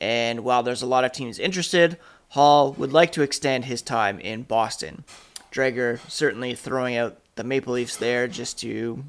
And 0.00 0.42
while 0.42 0.64
there's 0.64 0.82
a 0.82 0.86
lot 0.86 1.04
of 1.04 1.12
teams 1.12 1.38
interested, 1.38 1.98
Hall 2.30 2.72
would 2.72 2.92
like 2.92 3.12
to 3.12 3.22
extend 3.22 3.66
his 3.66 3.80
time 3.80 4.18
in 4.18 4.42
Boston. 4.42 5.04
Dreger 5.52 6.00
certainly 6.10 6.56
throwing 6.56 6.96
out 6.96 7.16
the 7.36 7.44
Maple 7.44 7.74
Leafs 7.74 7.96
there 7.96 8.26
just 8.26 8.58
to, 8.62 9.04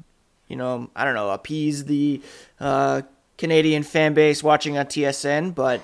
you 0.46 0.56
know, 0.56 0.88
I 0.94 1.04
don't 1.04 1.16
know, 1.16 1.30
appease 1.30 1.86
the 1.86 2.22
uh, 2.60 3.02
Canadian 3.36 3.82
fan 3.82 4.14
base 4.14 4.44
watching 4.44 4.78
on 4.78 4.86
TSN. 4.86 5.56
But, 5.56 5.80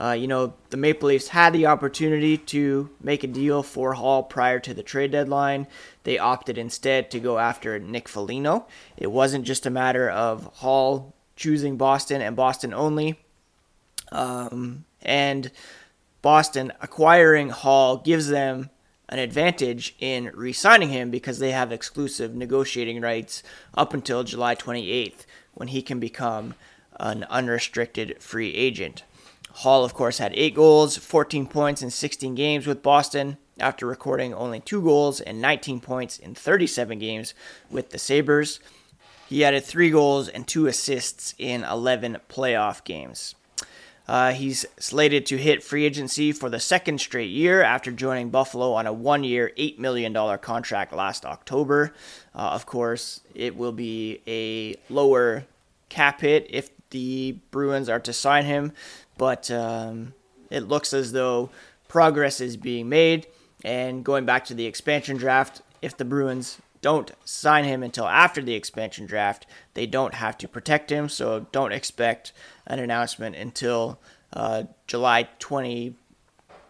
uh, 0.00 0.12
you 0.12 0.26
know, 0.26 0.54
the 0.70 0.78
Maple 0.78 1.08
Leafs 1.08 1.28
had 1.28 1.52
the 1.52 1.66
opportunity 1.66 2.38
to 2.38 2.88
make 3.02 3.22
a 3.22 3.26
deal 3.26 3.62
for 3.62 3.92
Hall 3.92 4.22
prior 4.22 4.58
to 4.60 4.72
the 4.72 4.82
trade 4.82 5.10
deadline. 5.10 5.66
They 6.04 6.18
opted 6.18 6.56
instead 6.56 7.10
to 7.10 7.20
go 7.20 7.38
after 7.38 7.78
Nick 7.78 8.08
Foligno. 8.08 8.66
It 8.96 9.12
wasn't 9.12 9.44
just 9.44 9.66
a 9.66 9.70
matter 9.70 10.08
of 10.08 10.44
Hall 10.56 11.14
choosing 11.36 11.76
Boston 11.76 12.22
and 12.22 12.34
Boston 12.34 12.72
only. 12.72 13.20
Um, 14.10 14.86
and 15.02 15.50
Boston 16.22 16.72
acquiring 16.80 17.50
Hall 17.50 17.98
gives 17.98 18.28
them 18.28 18.70
an 19.10 19.18
advantage 19.18 19.96
in 19.98 20.30
re 20.34 20.54
signing 20.54 20.88
him 20.88 21.10
because 21.10 21.40
they 21.40 21.50
have 21.50 21.72
exclusive 21.72 22.34
negotiating 22.34 23.02
rights 23.02 23.42
up 23.74 23.92
until 23.92 24.24
July 24.24 24.54
28th 24.54 25.26
when 25.52 25.68
he 25.68 25.82
can 25.82 26.00
become 26.00 26.54
an 26.98 27.24
unrestricted 27.24 28.16
free 28.22 28.54
agent. 28.54 29.02
Hall, 29.52 29.84
of 29.84 29.94
course, 29.94 30.18
had 30.18 30.32
8 30.34 30.54
goals, 30.54 30.96
14 30.96 31.46
points 31.46 31.82
in 31.82 31.90
16 31.90 32.34
games 32.34 32.66
with 32.66 32.82
Boston 32.82 33.36
after 33.58 33.86
recording 33.86 34.32
only 34.32 34.60
2 34.60 34.82
goals 34.82 35.20
and 35.20 35.40
19 35.40 35.80
points 35.80 36.18
in 36.18 36.34
37 36.34 36.98
games 36.98 37.34
with 37.70 37.90
the 37.90 37.98
Sabres. 37.98 38.60
He 39.28 39.44
added 39.44 39.64
3 39.64 39.90
goals 39.90 40.28
and 40.28 40.46
2 40.46 40.66
assists 40.66 41.34
in 41.38 41.64
11 41.64 42.18
playoff 42.28 42.84
games. 42.84 43.34
Uh, 44.08 44.32
he's 44.32 44.66
slated 44.76 45.24
to 45.24 45.36
hit 45.36 45.62
free 45.62 45.84
agency 45.84 46.32
for 46.32 46.50
the 46.50 46.58
second 46.58 47.00
straight 47.00 47.30
year 47.30 47.62
after 47.62 47.92
joining 47.92 48.28
Buffalo 48.28 48.72
on 48.72 48.88
a 48.88 48.92
one 48.92 49.22
year, 49.22 49.52
$8 49.56 49.78
million 49.78 50.12
contract 50.38 50.92
last 50.92 51.24
October. 51.24 51.94
Uh, 52.34 52.38
of 52.38 52.66
course, 52.66 53.20
it 53.36 53.56
will 53.56 53.70
be 53.70 54.20
a 54.26 54.74
lower 54.92 55.44
cap 55.88 56.22
hit 56.22 56.46
if 56.50 56.70
the 56.90 57.36
Bruins 57.52 57.88
are 57.88 58.00
to 58.00 58.12
sign 58.12 58.46
him, 58.46 58.72
but 59.20 59.50
um, 59.50 60.14
it 60.48 60.66
looks 60.66 60.94
as 60.94 61.12
though 61.12 61.50
progress 61.88 62.40
is 62.40 62.56
being 62.56 62.88
made. 62.88 63.26
And 63.62 64.02
going 64.02 64.24
back 64.24 64.46
to 64.46 64.54
the 64.54 64.64
expansion 64.64 65.18
draft, 65.18 65.60
if 65.82 65.94
the 65.94 66.06
Bruins 66.06 66.56
don't 66.80 67.12
sign 67.26 67.64
him 67.64 67.82
until 67.82 68.06
after 68.06 68.40
the 68.40 68.54
expansion 68.54 69.04
draft. 69.04 69.46
They 69.74 69.84
don't 69.84 70.14
have 70.14 70.38
to 70.38 70.48
protect 70.48 70.90
him, 70.90 71.10
so 71.10 71.46
don't 71.52 71.72
expect 71.72 72.32
an 72.66 72.78
announcement 72.78 73.36
until 73.36 74.00
uh, 74.32 74.64
July 74.86 75.28
21st 75.40 75.94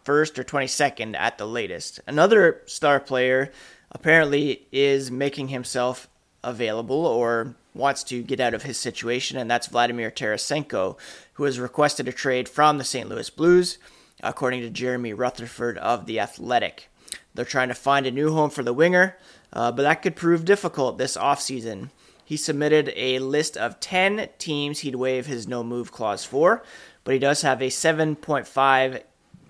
or 0.08 0.44
22nd 0.44 1.16
at 1.16 1.38
the 1.38 1.46
latest. 1.46 2.00
Another 2.08 2.62
star 2.66 2.98
player 2.98 3.52
apparently 3.92 4.66
is 4.72 5.12
making 5.12 5.48
himself 5.48 6.08
available 6.42 7.06
or 7.06 7.54
wants 7.74 8.02
to 8.04 8.22
get 8.22 8.40
out 8.40 8.54
of 8.54 8.62
his 8.62 8.78
situation, 8.78 9.38
and 9.38 9.50
that's 9.50 9.68
Vladimir 9.68 10.10
Tarasenko, 10.10 10.96
who 11.34 11.44
has 11.44 11.60
requested 11.60 12.08
a 12.08 12.12
trade 12.12 12.48
from 12.48 12.78
the 12.78 12.84
St. 12.84 13.08
Louis 13.08 13.30
Blues, 13.30 13.78
according 14.22 14.60
to 14.62 14.70
Jeremy 14.70 15.12
Rutherford 15.12 15.78
of 15.78 16.06
The 16.06 16.20
Athletic. 16.20 16.88
They're 17.34 17.44
trying 17.44 17.68
to 17.68 17.74
find 17.74 18.06
a 18.06 18.10
new 18.10 18.32
home 18.32 18.50
for 18.50 18.62
the 18.62 18.72
winger, 18.72 19.16
uh, 19.52 19.72
but 19.72 19.82
that 19.82 20.02
could 20.02 20.16
prove 20.16 20.44
difficult 20.44 20.98
this 20.98 21.16
offseason. 21.16 21.90
He 22.24 22.36
submitted 22.36 22.92
a 22.96 23.18
list 23.18 23.56
of 23.56 23.80
10 23.80 24.28
teams 24.38 24.80
he'd 24.80 24.94
waive 24.94 25.26
his 25.26 25.48
no 25.48 25.64
move 25.64 25.90
clause 25.90 26.24
for, 26.24 26.62
but 27.04 27.12
he 27.12 27.18
does 27.18 27.42
have 27.42 27.60
a 27.60 27.68
7.5 27.68 29.02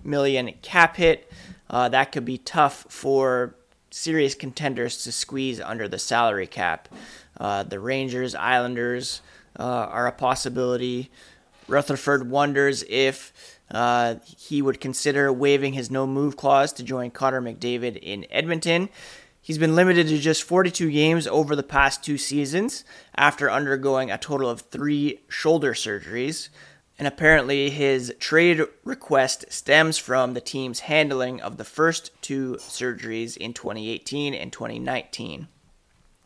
million 0.03 0.51
cap 0.61 0.97
hit. 0.97 1.31
Uh, 1.69 1.89
that 1.89 2.11
could 2.11 2.25
be 2.25 2.37
tough 2.37 2.85
for 2.89 3.55
serious 3.91 4.33
contenders 4.33 5.03
to 5.03 5.11
squeeze 5.11 5.59
under 5.59 5.87
the 5.87 5.99
salary 5.99 6.47
cap. 6.47 6.89
Uh, 7.39 7.63
the 7.63 7.79
Rangers, 7.79 8.33
Islanders 8.33 9.21
uh, 9.59 9.63
are 9.63 10.07
a 10.07 10.11
possibility. 10.11 11.11
Rutherford 11.67 12.29
wonders 12.29 12.83
if 12.89 13.31
uh, 13.69 14.15
he 14.25 14.61
would 14.61 14.81
consider 14.81 15.31
waiving 15.31 15.73
his 15.73 15.91
no 15.91 16.07
move 16.07 16.35
clause 16.35 16.73
to 16.73 16.83
join 16.83 17.11
Connor 17.11 17.41
McDavid 17.41 17.97
in 17.97 18.25
Edmonton. 18.29 18.89
He's 19.41 19.57
been 19.57 19.75
limited 19.75 20.07
to 20.07 20.19
just 20.19 20.43
42 20.43 20.91
games 20.91 21.25
over 21.25 21.55
the 21.55 21.63
past 21.63 22.03
two 22.03 22.17
seasons 22.17 22.83
after 23.15 23.49
undergoing 23.49 24.11
a 24.11 24.17
total 24.17 24.49
of 24.49 24.61
three 24.61 25.21
shoulder 25.29 25.73
surgeries. 25.73 26.49
And 27.01 27.07
apparently, 27.07 27.71
his 27.71 28.13
trade 28.19 28.61
request 28.83 29.45
stems 29.49 29.97
from 29.97 30.35
the 30.35 30.39
team's 30.39 30.81
handling 30.81 31.41
of 31.41 31.57
the 31.57 31.63
first 31.63 32.11
two 32.21 32.57
surgeries 32.59 33.35
in 33.35 33.53
2018 33.53 34.35
and 34.35 34.53
2019. 34.53 35.47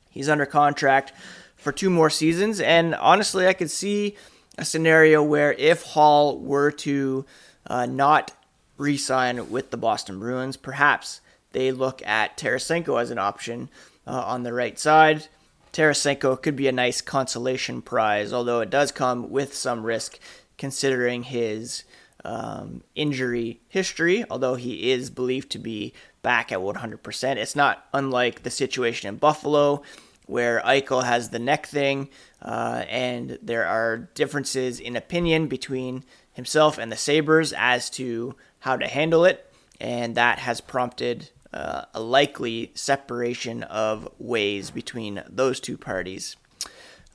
He's 0.10 0.27
under 0.27 0.46
contract 0.46 1.13
for 1.55 1.72
two 1.72 1.89
more 1.89 2.10
seasons, 2.10 2.60
and 2.60 2.94
honestly, 2.94 3.48
I 3.48 3.53
could 3.53 3.72
see 3.72 4.17
a 4.58 4.65
scenario 4.65 5.24
where 5.24 5.53
if 5.53 5.82
Hall 5.82 6.38
were 6.38 6.72
to 6.72 7.25
uh, 7.67 7.86
not 7.86 8.34
re 8.77 8.98
sign 8.98 9.50
with 9.50 9.72
the 9.72 9.77
Boston 9.77 10.20
Bruins, 10.20 10.58
perhaps 10.58 11.22
they 11.53 11.72
look 11.72 12.05
at 12.05 12.36
Tarasenko 12.36 13.01
as 13.01 13.12
an 13.12 13.17
option 13.17 13.70
uh, 14.05 14.12
on 14.12 14.44
the 14.44 14.51
right 14.51 14.77
side. 14.77 15.29
Tarasenko 15.72 16.41
could 16.41 16.58
be 16.58 16.67
a 16.67 16.74
nice 16.74 17.00
consolation 17.00 17.82
prize, 17.82 18.34
although 18.34 18.60
it 18.60 18.70
does 18.70 18.91
come 18.91 19.29
with 19.29 19.55
some 19.55 19.86
risk 19.86 20.20
considering 20.57 21.24
his 21.24 21.83
um, 22.24 22.81
injury 22.95 23.62
history, 23.67 24.25
although 24.29 24.55
he 24.55 24.91
is 24.91 25.09
believed 25.09 25.51
to 25.51 25.59
be 25.59 25.93
back 26.21 26.51
at 26.51 26.59
100%. 26.59 27.35
It's 27.38 27.55
not 27.55 27.85
unlike 27.93 28.43
the 28.43 28.50
situation 28.50 29.07
in 29.07 29.17
Buffalo 29.17 29.83
where 30.25 30.62
Eichel 30.62 31.03
has 31.03 31.29
the 31.29 31.39
neck 31.39 31.67
thing, 31.67 32.09
uh, 32.41 32.83
and 32.89 33.38
there 33.41 33.65
are 33.67 34.09
differences 34.15 34.79
in 34.79 34.95
opinion 34.95 35.47
between 35.47 36.03
himself 36.33 36.77
and 36.77 36.91
the 36.91 36.97
Sabres 36.97 37.53
as 37.55 37.89
to 37.91 38.35
how 38.59 38.75
to 38.75 38.88
handle 38.88 39.24
it, 39.25 39.51
and 39.79 40.15
that 40.15 40.39
has 40.39 40.62
prompted 40.62 41.29
uh, 41.53 41.85
a 41.93 42.01
likely 42.01 42.71
separation 42.74 43.63
of 43.63 44.09
ways 44.17 44.71
between 44.71 45.24
those 45.29 45.59
two 45.59 45.77
parties. 45.77 46.35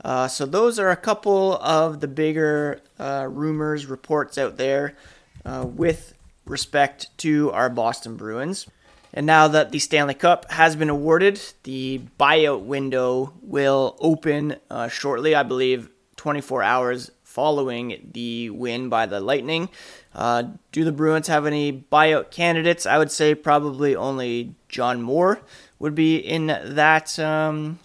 Uh, 0.04 0.28
so, 0.28 0.46
those 0.46 0.78
are 0.78 0.90
a 0.90 0.96
couple 0.96 1.56
of 1.56 2.00
the 2.00 2.08
bigger 2.08 2.80
uh, 2.98 3.26
rumors, 3.30 3.86
reports 3.86 4.38
out 4.38 4.56
there 4.56 4.96
uh, 5.44 5.66
with 5.66 6.14
respect 6.46 7.16
to 7.18 7.50
our 7.52 7.68
Boston 7.68 8.16
Bruins. 8.16 8.66
And 9.12 9.26
now 9.26 9.48
that 9.48 9.72
the 9.72 9.78
Stanley 9.78 10.14
Cup 10.14 10.50
has 10.50 10.76
been 10.76 10.88
awarded, 10.88 11.40
the 11.64 12.00
buyout 12.18 12.62
window 12.62 13.32
will 13.42 13.96
open 14.00 14.56
uh, 14.70 14.88
shortly, 14.88 15.34
I 15.34 15.42
believe 15.42 15.90
24 16.16 16.62
hours 16.62 17.10
following 17.24 18.10
the 18.12 18.50
win 18.50 18.88
by 18.88 19.06
the 19.06 19.20
Lightning. 19.20 19.68
Uh, 20.14 20.44
do 20.72 20.84
the 20.84 20.92
Bruins 20.92 21.28
have 21.28 21.46
any 21.46 21.72
buyout 21.72 22.30
candidates? 22.30 22.86
I 22.86 22.98
would 22.98 23.10
say 23.10 23.34
probably 23.34 23.96
only 23.96 24.54
John 24.68 25.02
Moore 25.02 25.40
would 25.78 25.94
be 25.94 26.16
in 26.16 26.46
that 26.48 27.18
um, 27.18 27.78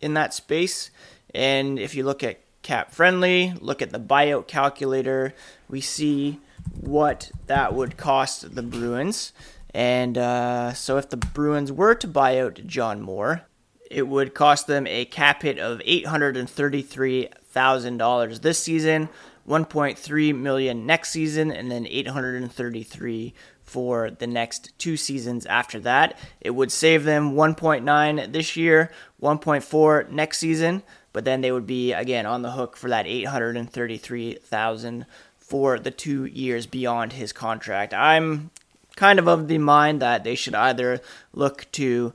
in 0.00 0.14
that 0.14 0.34
space. 0.34 0.90
And 1.34 1.78
if 1.78 1.94
you 1.94 2.04
look 2.04 2.22
at 2.22 2.40
cap 2.62 2.92
friendly. 2.92 3.52
Look 3.60 3.82
at 3.82 3.90
the 3.90 3.98
buyout 3.98 4.46
calculator. 4.46 5.34
We 5.68 5.80
see 5.80 6.38
what 6.78 7.32
that 7.46 7.74
would 7.74 7.96
cost 7.96 8.54
the 8.54 8.62
Bruins. 8.62 9.32
And 9.74 10.16
uh, 10.18 10.74
so 10.74 10.98
if 10.98 11.08
the 11.08 11.16
Bruins 11.16 11.72
were 11.72 11.94
to 11.94 12.06
buy 12.06 12.38
out 12.40 12.60
John 12.66 13.00
Moore, 13.00 13.46
it 13.90 14.06
would 14.06 14.34
cost 14.34 14.66
them 14.66 14.86
a 14.86 15.06
cap 15.06 15.40
hit 15.42 15.58
of 15.58 15.78
$833,000 15.80 18.40
this 18.42 18.58
season, 18.58 19.08
1.3 19.48 20.36
million 20.36 20.84
next 20.84 21.08
season, 21.10 21.50
and 21.50 21.70
then 21.70 21.86
833 21.86 23.32
for 23.62 24.10
the 24.10 24.26
next 24.26 24.78
two 24.78 24.98
seasons 24.98 25.46
after 25.46 25.80
that. 25.80 26.18
It 26.40 26.50
would 26.50 26.72
save 26.72 27.04
them 27.04 27.34
1.9 27.34 28.32
this 28.32 28.56
year, 28.56 28.90
1.4 29.22 30.10
next 30.10 30.38
season, 30.38 30.82
but 31.18 31.24
then 31.24 31.40
they 31.40 31.50
would 31.50 31.66
be 31.66 31.92
again 31.92 32.26
on 32.26 32.42
the 32.42 32.52
hook 32.52 32.76
for 32.76 32.88
that 32.90 33.04
833,000 33.04 35.04
for 35.36 35.80
the 35.80 35.90
2 35.90 36.26
years 36.26 36.64
beyond 36.64 37.14
his 37.14 37.32
contract. 37.32 37.92
I'm 37.92 38.52
kind 38.94 39.18
of 39.18 39.26
of 39.26 39.48
the 39.48 39.58
mind 39.58 40.00
that 40.00 40.22
they 40.22 40.36
should 40.36 40.54
either 40.54 41.00
look 41.32 41.66
to 41.72 42.14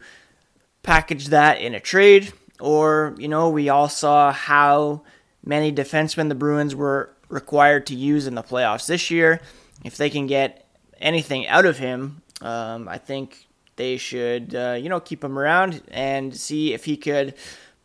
package 0.83 1.27
that 1.27 1.59
in 1.59 1.75
a 1.75 1.81
trade 1.81 2.31
or, 2.61 3.13
you 3.17 3.27
know, 3.27 3.49
we 3.49 3.67
all 3.67 3.89
saw 3.89 4.31
how 4.31 5.01
many 5.43 5.69
defensemen 5.69 6.29
the 6.29 6.35
Bruins 6.35 6.73
were 6.73 7.13
required 7.27 7.85
to 7.87 7.95
use 7.95 8.25
in 8.25 8.35
the 8.35 8.41
playoffs 8.41 8.87
this 8.87 9.11
year. 9.11 9.41
If 9.83 9.97
they 9.97 10.09
can 10.09 10.27
get 10.27 10.65
anything 11.01 11.45
out 11.49 11.65
of 11.65 11.77
him, 11.77 12.21
um, 12.39 12.87
I 12.87 12.99
think 12.99 13.47
they 13.75 13.97
should, 13.97 14.55
uh, 14.55 14.77
you 14.79 14.87
know, 14.87 15.01
keep 15.01 15.21
him 15.21 15.37
around 15.37 15.81
and 15.91 16.33
see 16.33 16.73
if 16.73 16.85
he 16.85 16.95
could 16.95 17.33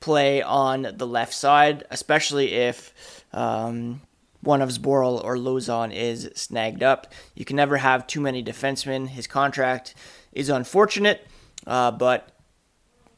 play 0.01 0.43
on 0.43 0.95
the 0.97 1.07
left 1.07 1.35
side, 1.35 1.85
especially 1.91 2.53
if 2.53 3.25
um, 3.33 4.01
one 4.41 4.63
of 4.63 4.71
Zboril 4.71 5.23
or 5.23 5.37
Lauzon 5.37 5.93
is 5.93 6.31
snagged 6.35 6.83
up. 6.83 7.13
You 7.35 7.45
can 7.45 7.57
never 7.57 7.79
have 7.79 8.07
too 8.07 8.21
many 8.21 8.43
defensemen. 8.43 9.09
His 9.09 9.27
contract 9.27 9.95
is 10.33 10.49
unfortunate, 10.49 11.27
uh, 11.67 11.91
but 11.91 12.31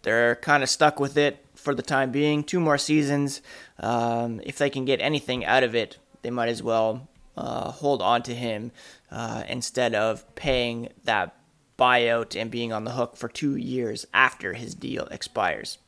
they're 0.02 0.36
kind 0.36 0.62
of 0.62 0.70
stuck 0.70 0.98
with 0.98 1.16
it 1.16 1.44
for 1.54 1.74
the 1.74 1.82
time 1.82 2.10
being. 2.10 2.42
Two 2.42 2.60
more 2.60 2.78
seasons. 2.78 3.42
Um, 3.78 4.40
if 4.44 4.58
they 4.58 4.70
can 4.70 4.84
get 4.84 5.00
anything 5.00 5.44
out 5.44 5.62
of 5.62 5.74
it, 5.74 5.98
they 6.22 6.30
might 6.30 6.48
as 6.48 6.62
well 6.62 7.08
uh, 7.36 7.70
hold 7.70 8.02
on 8.02 8.22
to 8.22 8.34
him 8.34 8.72
uh, 9.10 9.44
instead 9.48 9.94
of 9.94 10.34
paying 10.34 10.88
that 11.04 11.36
buyout 11.78 12.38
and 12.38 12.50
being 12.50 12.72
on 12.72 12.84
the 12.84 12.92
hook 12.92 13.16
for 13.16 13.28
two 13.28 13.56
years 13.56 14.06
after 14.12 14.52
his 14.54 14.74
deal 14.74 15.06
expires. 15.06 15.78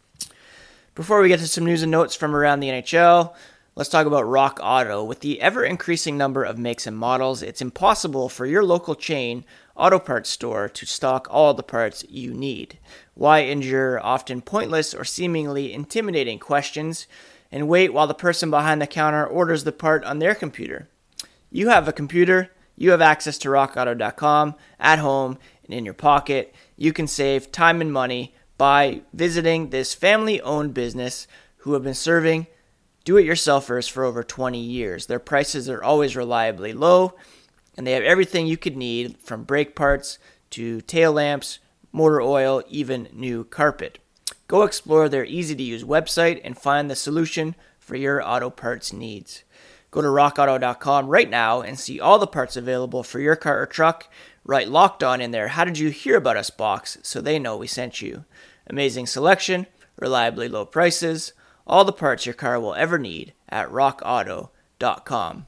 Before 0.94 1.22
we 1.22 1.28
get 1.28 1.40
to 1.40 1.48
some 1.48 1.64
news 1.64 1.80
and 1.80 1.90
notes 1.90 2.14
from 2.14 2.36
around 2.36 2.60
the 2.60 2.68
NHL, 2.68 3.32
let's 3.74 3.88
talk 3.88 4.06
about 4.06 4.28
Rock 4.28 4.60
Auto. 4.62 5.02
With 5.02 5.20
the 5.20 5.40
ever 5.40 5.64
increasing 5.64 6.18
number 6.18 6.44
of 6.44 6.58
makes 6.58 6.86
and 6.86 6.94
models, 6.94 7.42
it's 7.42 7.62
impossible 7.62 8.28
for 8.28 8.44
your 8.44 8.62
local 8.62 8.94
chain 8.94 9.46
auto 9.74 9.98
parts 9.98 10.28
store 10.28 10.68
to 10.68 10.84
stock 10.84 11.26
all 11.30 11.54
the 11.54 11.62
parts 11.62 12.04
you 12.10 12.34
need. 12.34 12.78
Why 13.14 13.38
endure 13.38 14.04
often 14.04 14.42
pointless 14.42 14.92
or 14.92 15.02
seemingly 15.02 15.72
intimidating 15.72 16.38
questions 16.38 17.06
and 17.50 17.68
wait 17.68 17.94
while 17.94 18.06
the 18.06 18.12
person 18.12 18.50
behind 18.50 18.82
the 18.82 18.86
counter 18.86 19.26
orders 19.26 19.64
the 19.64 19.72
part 19.72 20.04
on 20.04 20.18
their 20.18 20.34
computer? 20.34 20.88
You 21.50 21.70
have 21.70 21.88
a 21.88 21.92
computer, 21.94 22.50
you 22.76 22.90
have 22.90 23.00
access 23.00 23.38
to 23.38 23.48
rockauto.com 23.48 24.56
at 24.78 24.98
home 24.98 25.38
and 25.64 25.72
in 25.72 25.86
your 25.86 25.94
pocket. 25.94 26.54
You 26.76 26.92
can 26.92 27.06
save 27.06 27.50
time 27.50 27.80
and 27.80 27.90
money 27.90 28.34
by 28.62 29.02
visiting 29.12 29.70
this 29.70 29.92
family 29.92 30.40
owned 30.42 30.72
business 30.72 31.26
who 31.56 31.72
have 31.72 31.82
been 31.82 31.92
serving 31.92 32.46
do 33.02 33.16
it 33.16 33.26
yourselfers 33.26 33.90
for 33.90 34.04
over 34.04 34.22
20 34.22 34.56
years. 34.56 35.06
Their 35.06 35.18
prices 35.18 35.68
are 35.68 35.82
always 35.82 36.14
reliably 36.14 36.72
low, 36.72 37.14
and 37.76 37.84
they 37.84 37.90
have 37.90 38.04
everything 38.04 38.46
you 38.46 38.56
could 38.56 38.76
need 38.76 39.18
from 39.18 39.42
brake 39.42 39.74
parts 39.74 40.20
to 40.50 40.80
tail 40.82 41.10
lamps, 41.10 41.58
motor 41.90 42.20
oil, 42.20 42.62
even 42.68 43.08
new 43.12 43.42
carpet. 43.42 43.98
Go 44.46 44.62
explore 44.62 45.08
their 45.08 45.24
easy 45.24 45.56
to 45.56 45.62
use 45.64 45.82
website 45.82 46.40
and 46.44 46.56
find 46.56 46.88
the 46.88 46.94
solution 46.94 47.56
for 47.80 47.96
your 47.96 48.22
auto 48.24 48.48
parts 48.48 48.92
needs. 48.92 49.42
Go 49.90 50.02
to 50.02 50.06
rockauto.com 50.06 51.08
right 51.08 51.28
now 51.28 51.62
and 51.62 51.76
see 51.76 51.98
all 51.98 52.20
the 52.20 52.28
parts 52.28 52.56
available 52.56 53.02
for 53.02 53.18
your 53.18 53.34
car 53.34 53.60
or 53.60 53.66
truck. 53.66 54.08
Write 54.44 54.68
locked 54.68 55.02
on 55.02 55.20
in 55.20 55.32
there. 55.32 55.48
How 55.48 55.64
did 55.64 55.78
you 55.78 55.90
hear 55.90 56.16
about 56.16 56.36
us 56.36 56.50
box 56.50 56.98
so 57.02 57.20
they 57.20 57.40
know 57.40 57.56
we 57.56 57.66
sent 57.66 58.00
you? 58.00 58.24
Amazing 58.68 59.06
selection, 59.06 59.66
reliably 59.98 60.48
low 60.48 60.64
prices, 60.64 61.32
all 61.66 61.84
the 61.84 61.92
parts 61.92 62.26
your 62.26 62.34
car 62.34 62.58
will 62.58 62.74
ever 62.74 62.98
need 62.98 63.32
at 63.48 63.68
rockauto.com. 63.68 65.46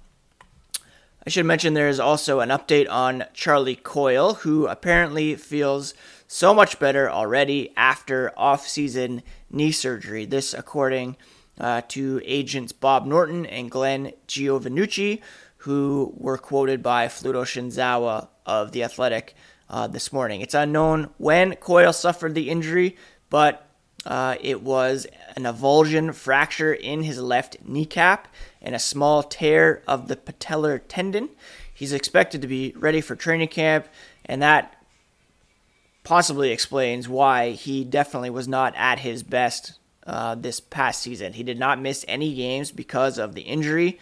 I 1.27 1.31
should 1.31 1.47
mention 1.47 1.73
there 1.73 1.89
is 1.89 2.01
also 2.01 2.41
an 2.41 2.51
update 2.51 2.89
on 2.91 3.25
Charlie 3.33 3.77
Coyle, 3.77 4.35
who 4.35 4.67
apparently 4.67 5.37
feels 5.37 5.95
so 6.27 6.53
much 6.53 6.79
better 6.79 7.11
already 7.11 7.73
after 7.77 8.33
off 8.37 8.69
season 8.69 9.23
knee 9.51 9.73
surgery. 9.73 10.27
This, 10.27 10.53
according 10.53 11.17
uh, 11.59 11.81
to 11.89 12.21
agents 12.25 12.73
Bob 12.73 13.07
Norton 13.07 13.47
and 13.47 13.71
Glenn 13.71 14.13
Giovannucci, 14.29 15.23
who 15.59 16.13
were 16.17 16.37
quoted 16.37 16.83
by 16.83 17.07
Fluto 17.07 17.43
Shinzawa 17.45 18.29
of 18.45 18.73
The 18.73 18.83
Athletic 18.83 19.35
uh, 19.69 19.87
this 19.87 20.13
morning. 20.13 20.41
It's 20.41 20.55
unknown 20.55 21.11
when 21.19 21.55
Coyle 21.57 21.93
suffered 21.93 22.35
the 22.35 22.51
injury, 22.51 22.97
but 23.31 23.67
uh, 24.07 24.37
it 24.41 24.63
was 24.63 25.07
an 25.37 25.45
avulsion 25.45 26.15
fracture 26.15 26.73
in 26.73 27.03
his 27.03 27.19
left 27.19 27.57
kneecap 27.65 28.29
and 28.61 28.75
a 28.75 28.79
small 28.79 29.23
tear 29.23 29.83
of 29.89 30.09
the 30.09 30.17
patellar 30.17 30.81
tendon. 30.87 31.31
He's 31.73 31.93
expected 31.93 32.43
to 32.43 32.49
be 32.49 32.75
ready 32.77 33.01
for 33.01 33.17
training 33.17 33.49
camp, 33.49 33.89
and 34.25 34.43
that 34.43 34.77
possibly 36.05 36.51
explains 36.51 37.09
why 37.09 37.53
he 37.53 37.83
definitely 37.85 38.31
was 38.31 38.47
not 38.47 38.75
at 38.77 39.01
his 39.01 39.23
best 39.23 39.79
uh, 40.07 40.35
this 40.35 40.61
past 40.61 41.01
season. 41.01 41.33
He 41.33 41.43
did 41.43 41.59
not 41.59 41.81
miss 41.81 42.05
any 42.07 42.35
games 42.35 42.71
because 42.71 43.19
of 43.19 43.35
the 43.35 43.41
injury, 43.41 43.99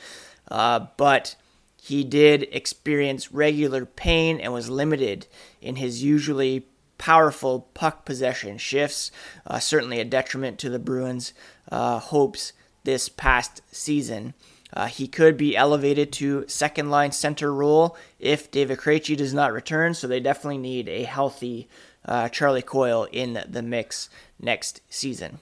uh, 0.50 0.86
but 0.96 1.36
he 1.84 2.04
did 2.04 2.46
experience 2.52 3.32
regular 3.32 3.84
pain 3.84 4.38
and 4.38 4.52
was 4.52 4.70
limited 4.70 5.26
in 5.60 5.74
his 5.74 6.00
usually 6.00 6.64
powerful 6.96 7.66
puck 7.74 8.04
possession 8.04 8.56
shifts. 8.56 9.10
Uh, 9.44 9.58
certainly 9.58 9.98
a 9.98 10.04
detriment 10.04 10.60
to 10.60 10.70
the 10.70 10.78
Bruins' 10.78 11.32
uh, 11.72 11.98
hopes 11.98 12.52
this 12.84 13.08
past 13.08 13.62
season. 13.72 14.32
Uh, 14.72 14.86
he 14.86 15.08
could 15.08 15.36
be 15.36 15.56
elevated 15.56 16.12
to 16.12 16.44
second 16.46 16.88
line 16.88 17.10
center 17.10 17.52
role 17.52 17.96
if 18.20 18.48
David 18.52 18.78
Krejci 18.78 19.16
does 19.16 19.34
not 19.34 19.52
return, 19.52 19.92
so 19.92 20.06
they 20.06 20.20
definitely 20.20 20.58
need 20.58 20.88
a 20.88 21.02
healthy 21.02 21.68
uh, 22.04 22.28
Charlie 22.28 22.62
Coyle 22.62 23.08
in 23.10 23.42
the 23.48 23.62
mix 23.62 24.08
next 24.38 24.82
season. 24.88 25.40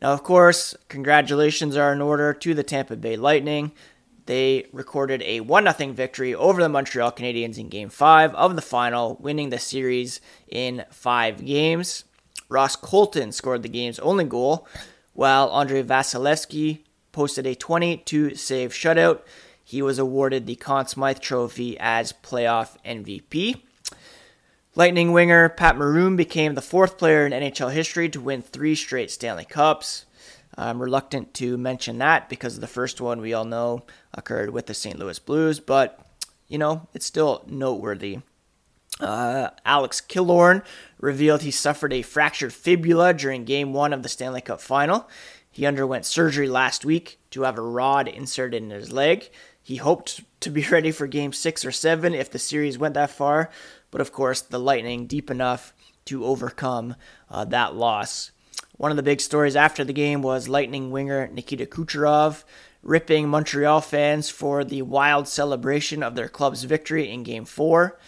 Now, 0.00 0.14
of 0.14 0.22
course, 0.22 0.74
congratulations 0.88 1.76
are 1.76 1.92
in 1.92 2.00
order 2.00 2.32
to 2.32 2.54
the 2.54 2.62
Tampa 2.62 2.96
Bay 2.96 3.16
Lightning. 3.16 3.72
They 4.28 4.66
recorded 4.74 5.22
a 5.22 5.40
1 5.40 5.74
0 5.74 5.92
victory 5.94 6.34
over 6.34 6.60
the 6.60 6.68
Montreal 6.68 7.12
Canadiens 7.12 7.56
in 7.56 7.70
Game 7.70 7.88
5 7.88 8.34
of 8.34 8.56
the 8.56 8.62
final, 8.62 9.16
winning 9.18 9.48
the 9.48 9.58
series 9.58 10.20
in 10.46 10.84
five 10.90 11.42
games. 11.46 12.04
Ross 12.50 12.76
Colton 12.76 13.32
scored 13.32 13.62
the 13.62 13.70
game's 13.70 13.98
only 14.00 14.24
goal, 14.24 14.68
while 15.14 15.48
Andre 15.48 15.82
Vasilevskiy 15.82 16.80
posted 17.10 17.46
a 17.46 17.54
22 17.54 18.34
save 18.34 18.72
shutout. 18.72 19.20
He 19.64 19.80
was 19.80 19.98
awarded 19.98 20.46
the 20.46 20.56
Conn 20.56 20.86
Smythe 20.86 21.20
Trophy 21.20 21.78
as 21.80 22.12
playoff 22.12 22.76
MVP. 22.84 23.62
Lightning 24.74 25.12
winger 25.12 25.48
Pat 25.48 25.74
Maroon 25.74 26.16
became 26.16 26.54
the 26.54 26.60
fourth 26.60 26.98
player 26.98 27.24
in 27.24 27.32
NHL 27.32 27.72
history 27.72 28.10
to 28.10 28.20
win 28.20 28.42
three 28.42 28.74
straight 28.74 29.10
Stanley 29.10 29.46
Cups. 29.46 30.04
I'm 30.56 30.82
reluctant 30.82 31.34
to 31.34 31.56
mention 31.56 31.98
that 31.98 32.28
because 32.28 32.58
the 32.58 32.66
first 32.66 33.00
one 33.00 33.20
we 33.20 33.32
all 33.32 33.44
know 33.44 33.84
occurred 34.12 34.50
with 34.50 34.66
the 34.66 34.74
St. 34.74 34.98
Louis 34.98 35.18
Blues, 35.18 35.60
but 35.60 36.00
you 36.48 36.58
know, 36.58 36.88
it's 36.94 37.06
still 37.06 37.44
noteworthy. 37.46 38.18
Uh, 39.00 39.50
Alex 39.64 40.00
Killorn 40.00 40.64
revealed 40.98 41.42
he 41.42 41.50
suffered 41.50 41.92
a 41.92 42.02
fractured 42.02 42.52
fibula 42.52 43.14
during 43.14 43.44
game 43.44 43.72
one 43.72 43.92
of 43.92 44.02
the 44.02 44.08
Stanley 44.08 44.40
Cup 44.40 44.60
final. 44.60 45.08
He 45.50 45.66
underwent 45.66 46.06
surgery 46.06 46.48
last 46.48 46.84
week 46.84 47.18
to 47.30 47.42
have 47.42 47.58
a 47.58 47.62
rod 47.62 48.08
inserted 48.08 48.62
in 48.62 48.70
his 48.70 48.92
leg. 48.92 49.30
He 49.62 49.76
hoped 49.76 50.22
to 50.40 50.50
be 50.50 50.62
ready 50.70 50.90
for 50.90 51.06
game 51.06 51.32
six 51.32 51.64
or 51.64 51.72
seven 51.72 52.14
if 52.14 52.30
the 52.30 52.38
series 52.38 52.78
went 52.78 52.94
that 52.94 53.10
far, 53.10 53.50
but 53.90 54.00
of 54.00 54.12
course, 54.12 54.40
the 54.40 54.58
Lightning 54.58 55.06
deep 55.06 55.30
enough 55.30 55.72
to 56.06 56.24
overcome 56.24 56.96
uh, 57.30 57.44
that 57.44 57.74
loss. 57.74 58.30
One 58.78 58.92
of 58.92 58.96
the 58.96 59.02
big 59.02 59.20
stories 59.20 59.56
after 59.56 59.82
the 59.82 59.92
game 59.92 60.22
was 60.22 60.48
Lightning 60.48 60.92
winger 60.92 61.26
Nikita 61.26 61.66
Kucherov 61.66 62.44
ripping 62.84 63.28
Montreal 63.28 63.80
fans 63.80 64.30
for 64.30 64.62
the 64.62 64.82
wild 64.82 65.26
celebration 65.26 66.00
of 66.00 66.14
their 66.14 66.28
club's 66.28 66.62
victory 66.62 67.10
in 67.10 67.24
Game 67.24 67.44
4. 67.44 67.98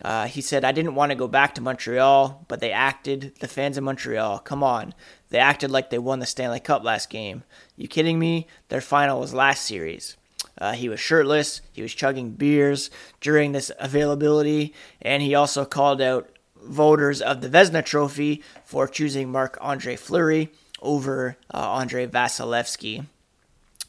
Uh, 0.00 0.26
he 0.26 0.40
said, 0.40 0.64
I 0.64 0.70
didn't 0.70 0.94
want 0.94 1.10
to 1.10 1.16
go 1.16 1.26
back 1.26 1.56
to 1.56 1.60
Montreal, 1.60 2.44
but 2.46 2.60
they 2.60 2.70
acted, 2.70 3.34
the 3.40 3.48
fans 3.48 3.76
in 3.76 3.82
Montreal, 3.82 4.38
come 4.38 4.62
on. 4.62 4.94
They 5.30 5.38
acted 5.38 5.72
like 5.72 5.90
they 5.90 5.98
won 5.98 6.20
the 6.20 6.26
Stanley 6.26 6.60
Cup 6.60 6.84
last 6.84 7.10
game. 7.10 7.42
You 7.76 7.88
kidding 7.88 8.20
me? 8.20 8.46
Their 8.68 8.80
final 8.80 9.18
was 9.18 9.34
last 9.34 9.64
series. 9.66 10.16
Uh, 10.56 10.72
he 10.72 10.88
was 10.88 11.00
shirtless, 11.00 11.62
he 11.72 11.82
was 11.82 11.94
chugging 11.94 12.30
beers 12.30 12.90
during 13.20 13.50
this 13.50 13.72
availability, 13.80 14.72
and 15.00 15.20
he 15.22 15.34
also 15.34 15.64
called 15.64 16.00
out 16.00 16.28
voters 16.64 17.20
of 17.20 17.40
the 17.40 17.48
Vezina 17.48 17.84
Trophy 17.84 18.42
for 18.64 18.86
choosing 18.86 19.30
Marc 19.30 19.58
Andre 19.60 19.96
Fleury 19.96 20.52
over 20.80 21.36
uh, 21.52 21.58
Andre 21.58 22.06
Vasilevskiy. 22.06 23.06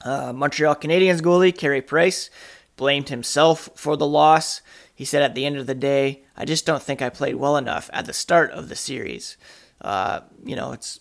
Uh, 0.04 0.34
Montreal 0.34 0.76
Canadiens 0.76 1.22
goalie 1.22 1.58
Carey 1.58 1.82
Price 1.82 2.30
blamed 2.76 3.10
himself 3.10 3.70
for 3.76 3.96
the 3.96 4.08
loss. 4.08 4.62
He 4.94 5.06
said, 5.06 5.22
At 5.22 5.36
the 5.36 5.46
end 5.46 5.58
of 5.58 5.68
the 5.68 5.76
day, 5.76 6.24
I 6.36 6.46
just 6.46 6.66
don't 6.66 6.84
think 6.84 7.02
I 7.02 7.10
played 7.10 7.36
well 7.36 7.58
enough 7.58 7.90
at 7.94 8.06
the 8.06 8.14
start 8.14 8.52
of 8.52 8.70
the 8.70 8.76
series. 8.76 9.38
Uh, 9.82 10.22
you 10.44 10.56
know, 10.56 10.72
it's 10.72 11.00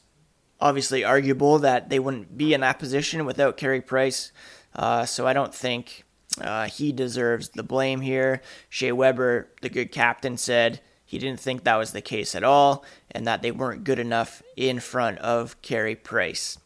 obviously 0.61 1.05
arguable 1.05 1.59
that 1.59 1.89
they 1.89 1.99
wouldn't 1.99 2.37
be 2.37 2.55
in 2.55 2.61
that 2.61 2.79
position 2.79 3.25
without 3.25 3.57
Carey 3.57 3.81
Price. 3.81 4.33
Uh, 4.75 5.05
so 5.05 5.27
I 5.27 5.33
don't 5.33 5.55
think 5.55 6.05
uh, 6.41 6.67
he 6.67 6.93
deserves 6.93 7.51
the 7.51 7.63
blame 7.63 8.01
here. 8.01 8.41
Shea 8.69 8.93
Weber, 8.93 9.49
the 9.61 9.69
good 9.69 9.93
captain, 9.93 10.37
said 10.37 10.81
he 11.13 11.19
didn't 11.19 11.41
think 11.41 11.65
that 11.65 11.77
was 11.77 11.93
the 11.93 12.01
case 12.01 12.35
at 12.35 12.43
all 12.43 12.87
and 13.11 13.27
that 13.27 13.43
they 13.43 13.51
weren't 13.51 13.85
good 13.85 13.99
enough 13.99 14.43
in 14.57 14.81
front 14.81 15.19
of 15.19 15.61
Carey 15.61 15.95
Price. 15.95 16.59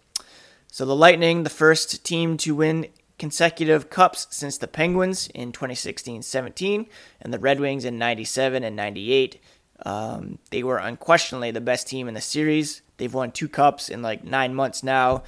So 0.71 0.87
the 0.87 0.95
Lightning, 0.95 1.43
the 1.43 1.51
first 1.51 2.05
team 2.05 2.37
to 2.37 2.55
win 2.55 2.87
consecutive 3.19 3.91
cups 3.91 4.29
since 4.31 4.57
the 4.57 4.69
Penguins 4.69 5.27
in 5.35 5.51
2016 5.51 6.23
17 6.23 6.87
and 7.21 7.35
the 7.35 7.41
Red 7.41 7.59
Wings 7.59 7.85
in 7.85 7.99
97 7.99 8.63
and 8.63 8.77
98. 8.77 9.43
Um, 9.85 10.39
they 10.53 10.63
were 10.63 10.79
unquestionably 10.79 11.51
the 11.51 11.61
best 11.61 11.89
team 11.89 12.07
in 12.07 12.15
the 12.15 12.21
series. 12.21 12.83
They've 12.99 13.13
won 13.13 13.33
two 13.33 13.49
cups 13.49 13.89
in 13.89 14.01
like 14.01 14.23
nine 14.23 14.55
months 14.55 14.85
now. 14.85 15.25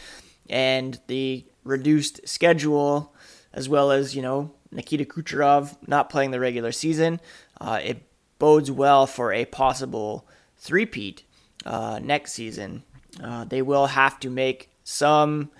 And 0.48 1.00
the 1.08 1.44
reduced 1.64 2.20
schedule, 2.28 3.12
as 3.52 3.68
well 3.68 3.90
as, 3.90 4.14
you 4.14 4.22
know, 4.22 4.52
Nikita 4.70 5.06
Kucherov 5.06 5.76
not 5.88 6.08
playing 6.08 6.30
the 6.30 6.38
regular 6.38 6.70
season, 6.70 7.20
uh, 7.60 7.80
it 7.82 8.07
bodes 8.38 8.70
well 8.70 9.06
for 9.06 9.32
a 9.32 9.44
possible 9.44 10.26
three-peat 10.56 11.22
uh, 11.64 12.00
next 12.02 12.32
season. 12.32 12.82
Uh, 13.22 13.44
they 13.44 13.62
will 13.62 13.86
have 13.86 14.20
to 14.20 14.30
make 14.30 14.70
some 14.84 15.50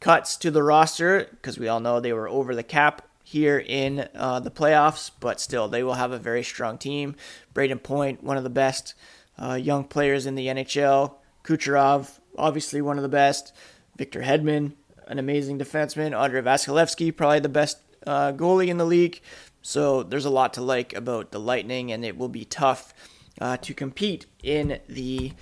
cuts 0.00 0.36
to 0.36 0.50
the 0.50 0.62
roster 0.62 1.28
because 1.30 1.58
we 1.58 1.68
all 1.68 1.80
know 1.80 2.00
they 2.00 2.12
were 2.12 2.28
over 2.28 2.54
the 2.54 2.62
cap 2.62 3.02
here 3.22 3.58
in 3.58 4.08
uh, 4.14 4.40
the 4.40 4.50
playoffs, 4.50 5.10
but 5.20 5.40
still, 5.40 5.68
they 5.68 5.82
will 5.82 5.94
have 5.94 6.12
a 6.12 6.18
very 6.18 6.42
strong 6.42 6.78
team. 6.78 7.14
Brayden 7.54 7.82
Point, 7.82 8.22
one 8.22 8.38
of 8.38 8.44
the 8.44 8.50
best 8.50 8.94
uh, 9.38 9.54
young 9.54 9.84
players 9.84 10.24
in 10.24 10.34
the 10.34 10.46
NHL. 10.46 11.14
Kucherov, 11.44 12.18
obviously 12.36 12.80
one 12.80 12.96
of 12.96 13.02
the 13.02 13.08
best. 13.08 13.52
Victor 13.96 14.22
Hedman, 14.22 14.72
an 15.06 15.18
amazing 15.18 15.58
defenseman. 15.58 16.18
Andre 16.18 16.40
Vasilevskiy, 16.40 17.14
probably 17.14 17.40
the 17.40 17.48
best 17.48 17.78
uh, 18.06 18.32
goalie 18.32 18.68
in 18.68 18.78
the 18.78 18.86
league. 18.86 19.20
So 19.68 20.02
there's 20.02 20.24
a 20.24 20.30
lot 20.30 20.54
to 20.54 20.62
like 20.62 20.94
about 20.94 21.30
the 21.30 21.38
Lightning, 21.38 21.92
and 21.92 22.02
it 22.02 22.16
will 22.16 22.30
be 22.30 22.46
tough 22.46 22.94
uh, 23.38 23.58
to 23.58 23.74
compete 23.74 24.24
in 24.42 24.80
the 24.88 25.34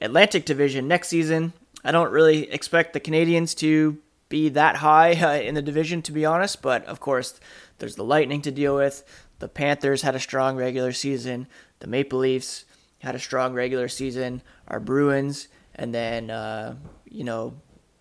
Atlantic 0.00 0.46
Division 0.46 0.88
next 0.88 1.08
season. 1.08 1.52
I 1.84 1.92
don't 1.92 2.10
really 2.10 2.50
expect 2.50 2.94
the 2.94 3.00
Canadiens 3.00 3.54
to 3.58 3.98
be 4.30 4.48
that 4.48 4.76
high 4.76 5.12
uh, 5.20 5.38
in 5.38 5.54
the 5.54 5.60
division, 5.60 6.00
to 6.00 6.12
be 6.12 6.24
honest. 6.24 6.62
But 6.62 6.86
of 6.86 6.98
course, 6.98 7.38
there's 7.76 7.96
the 7.96 8.04
Lightning 8.04 8.40
to 8.40 8.50
deal 8.50 8.74
with. 8.74 9.04
The 9.38 9.48
Panthers 9.48 10.00
had 10.00 10.14
a 10.14 10.18
strong 10.18 10.56
regular 10.56 10.92
season. 10.92 11.46
The 11.80 11.86
Maple 11.86 12.20
Leafs 12.20 12.64
had 13.00 13.14
a 13.14 13.18
strong 13.18 13.52
regular 13.52 13.88
season. 13.88 14.40
Our 14.66 14.80
Bruins, 14.80 15.48
and 15.74 15.94
then 15.94 16.30
uh, 16.30 16.76
you 17.04 17.24
know 17.24 17.52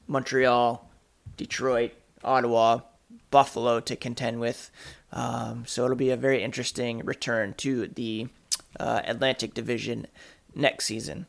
Montreal, 0.07 0.89
Detroit, 1.35 1.91
Ottawa, 2.23 2.79
Buffalo 3.33 3.79
to 3.79 3.95
contend 3.95 4.39
with. 4.39 4.69
Um, 5.11 5.65
so 5.65 5.83
it'll 5.83 5.97
be 5.97 6.11
a 6.11 6.15
very 6.15 6.43
interesting 6.43 7.03
return 7.03 7.55
to 7.55 7.87
the 7.87 8.27
uh, 8.79 9.01
Atlantic 9.05 9.55
Division 9.55 10.05
next 10.53 10.85
season. 10.85 11.25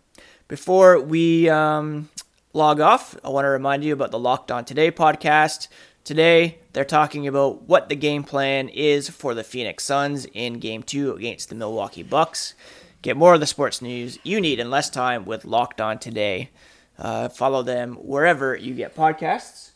Before 0.47 1.01
we 1.01 1.49
um, 1.49 2.11
log 2.53 2.79
off, 2.79 3.17
I 3.25 3.31
want 3.31 3.47
to 3.47 3.49
remind 3.49 3.85
you 3.85 3.95
about 3.95 4.11
the 4.11 4.19
Locked 4.19 4.51
On 4.51 4.67
Today 4.67 4.91
podcast. 4.91 5.69
Today, 6.05 6.59
they're 6.75 6.85
talking 6.85 7.27
about 7.27 7.63
what 7.63 7.89
the 7.89 7.97
game 7.97 8.23
plan 8.23 8.69
is 8.69 9.09
for 9.09 9.33
the 9.33 9.43
Phoenix 9.43 9.85
Suns 9.85 10.27
in 10.35 10.59
Game 10.59 10.83
2 10.83 11.15
against 11.15 11.49
the 11.49 11.55
Milwaukee 11.55 12.03
Bucks. 12.03 12.53
Get 13.01 13.17
more 13.17 13.33
of 13.33 13.41
the 13.41 13.47
sports 13.47 13.81
news 13.81 14.19
you 14.23 14.43
need 14.43 14.61
in 14.61 14.69
less 14.69 14.91
time 14.91 15.25
with 15.25 15.47
Locked 15.47 15.81
On 15.81 15.99
Today. 15.99 16.51
Uh, 16.99 17.31
follow 17.31 17.63
them 17.63 17.95
wherever 17.95 18.55
you 18.55 18.75
get 18.75 18.95
podcasts. 18.95 19.71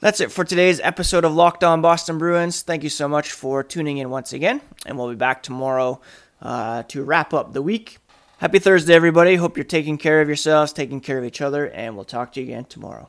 That's 0.00 0.20
it 0.20 0.30
for 0.30 0.44
today's 0.44 0.78
episode 0.78 1.24
of 1.24 1.34
Locked 1.34 1.64
On 1.64 1.82
Boston 1.82 2.18
Bruins. 2.18 2.62
Thank 2.62 2.84
you 2.84 2.88
so 2.88 3.08
much 3.08 3.32
for 3.32 3.64
tuning 3.64 3.98
in 3.98 4.10
once 4.10 4.32
again, 4.32 4.60
and 4.86 4.96
we'll 4.96 5.08
be 5.08 5.16
back 5.16 5.42
tomorrow 5.42 6.00
uh, 6.40 6.84
to 6.84 7.02
wrap 7.02 7.34
up 7.34 7.52
the 7.52 7.62
week. 7.62 7.98
Happy 8.38 8.60
Thursday, 8.60 8.94
everybody. 8.94 9.34
Hope 9.34 9.56
you're 9.56 9.64
taking 9.64 9.98
care 9.98 10.20
of 10.20 10.28
yourselves, 10.28 10.72
taking 10.72 11.00
care 11.00 11.18
of 11.18 11.24
each 11.24 11.40
other, 11.40 11.68
and 11.68 11.96
we'll 11.96 12.04
talk 12.04 12.32
to 12.34 12.40
you 12.40 12.46
again 12.46 12.64
tomorrow. 12.66 13.08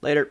Later. 0.00 0.30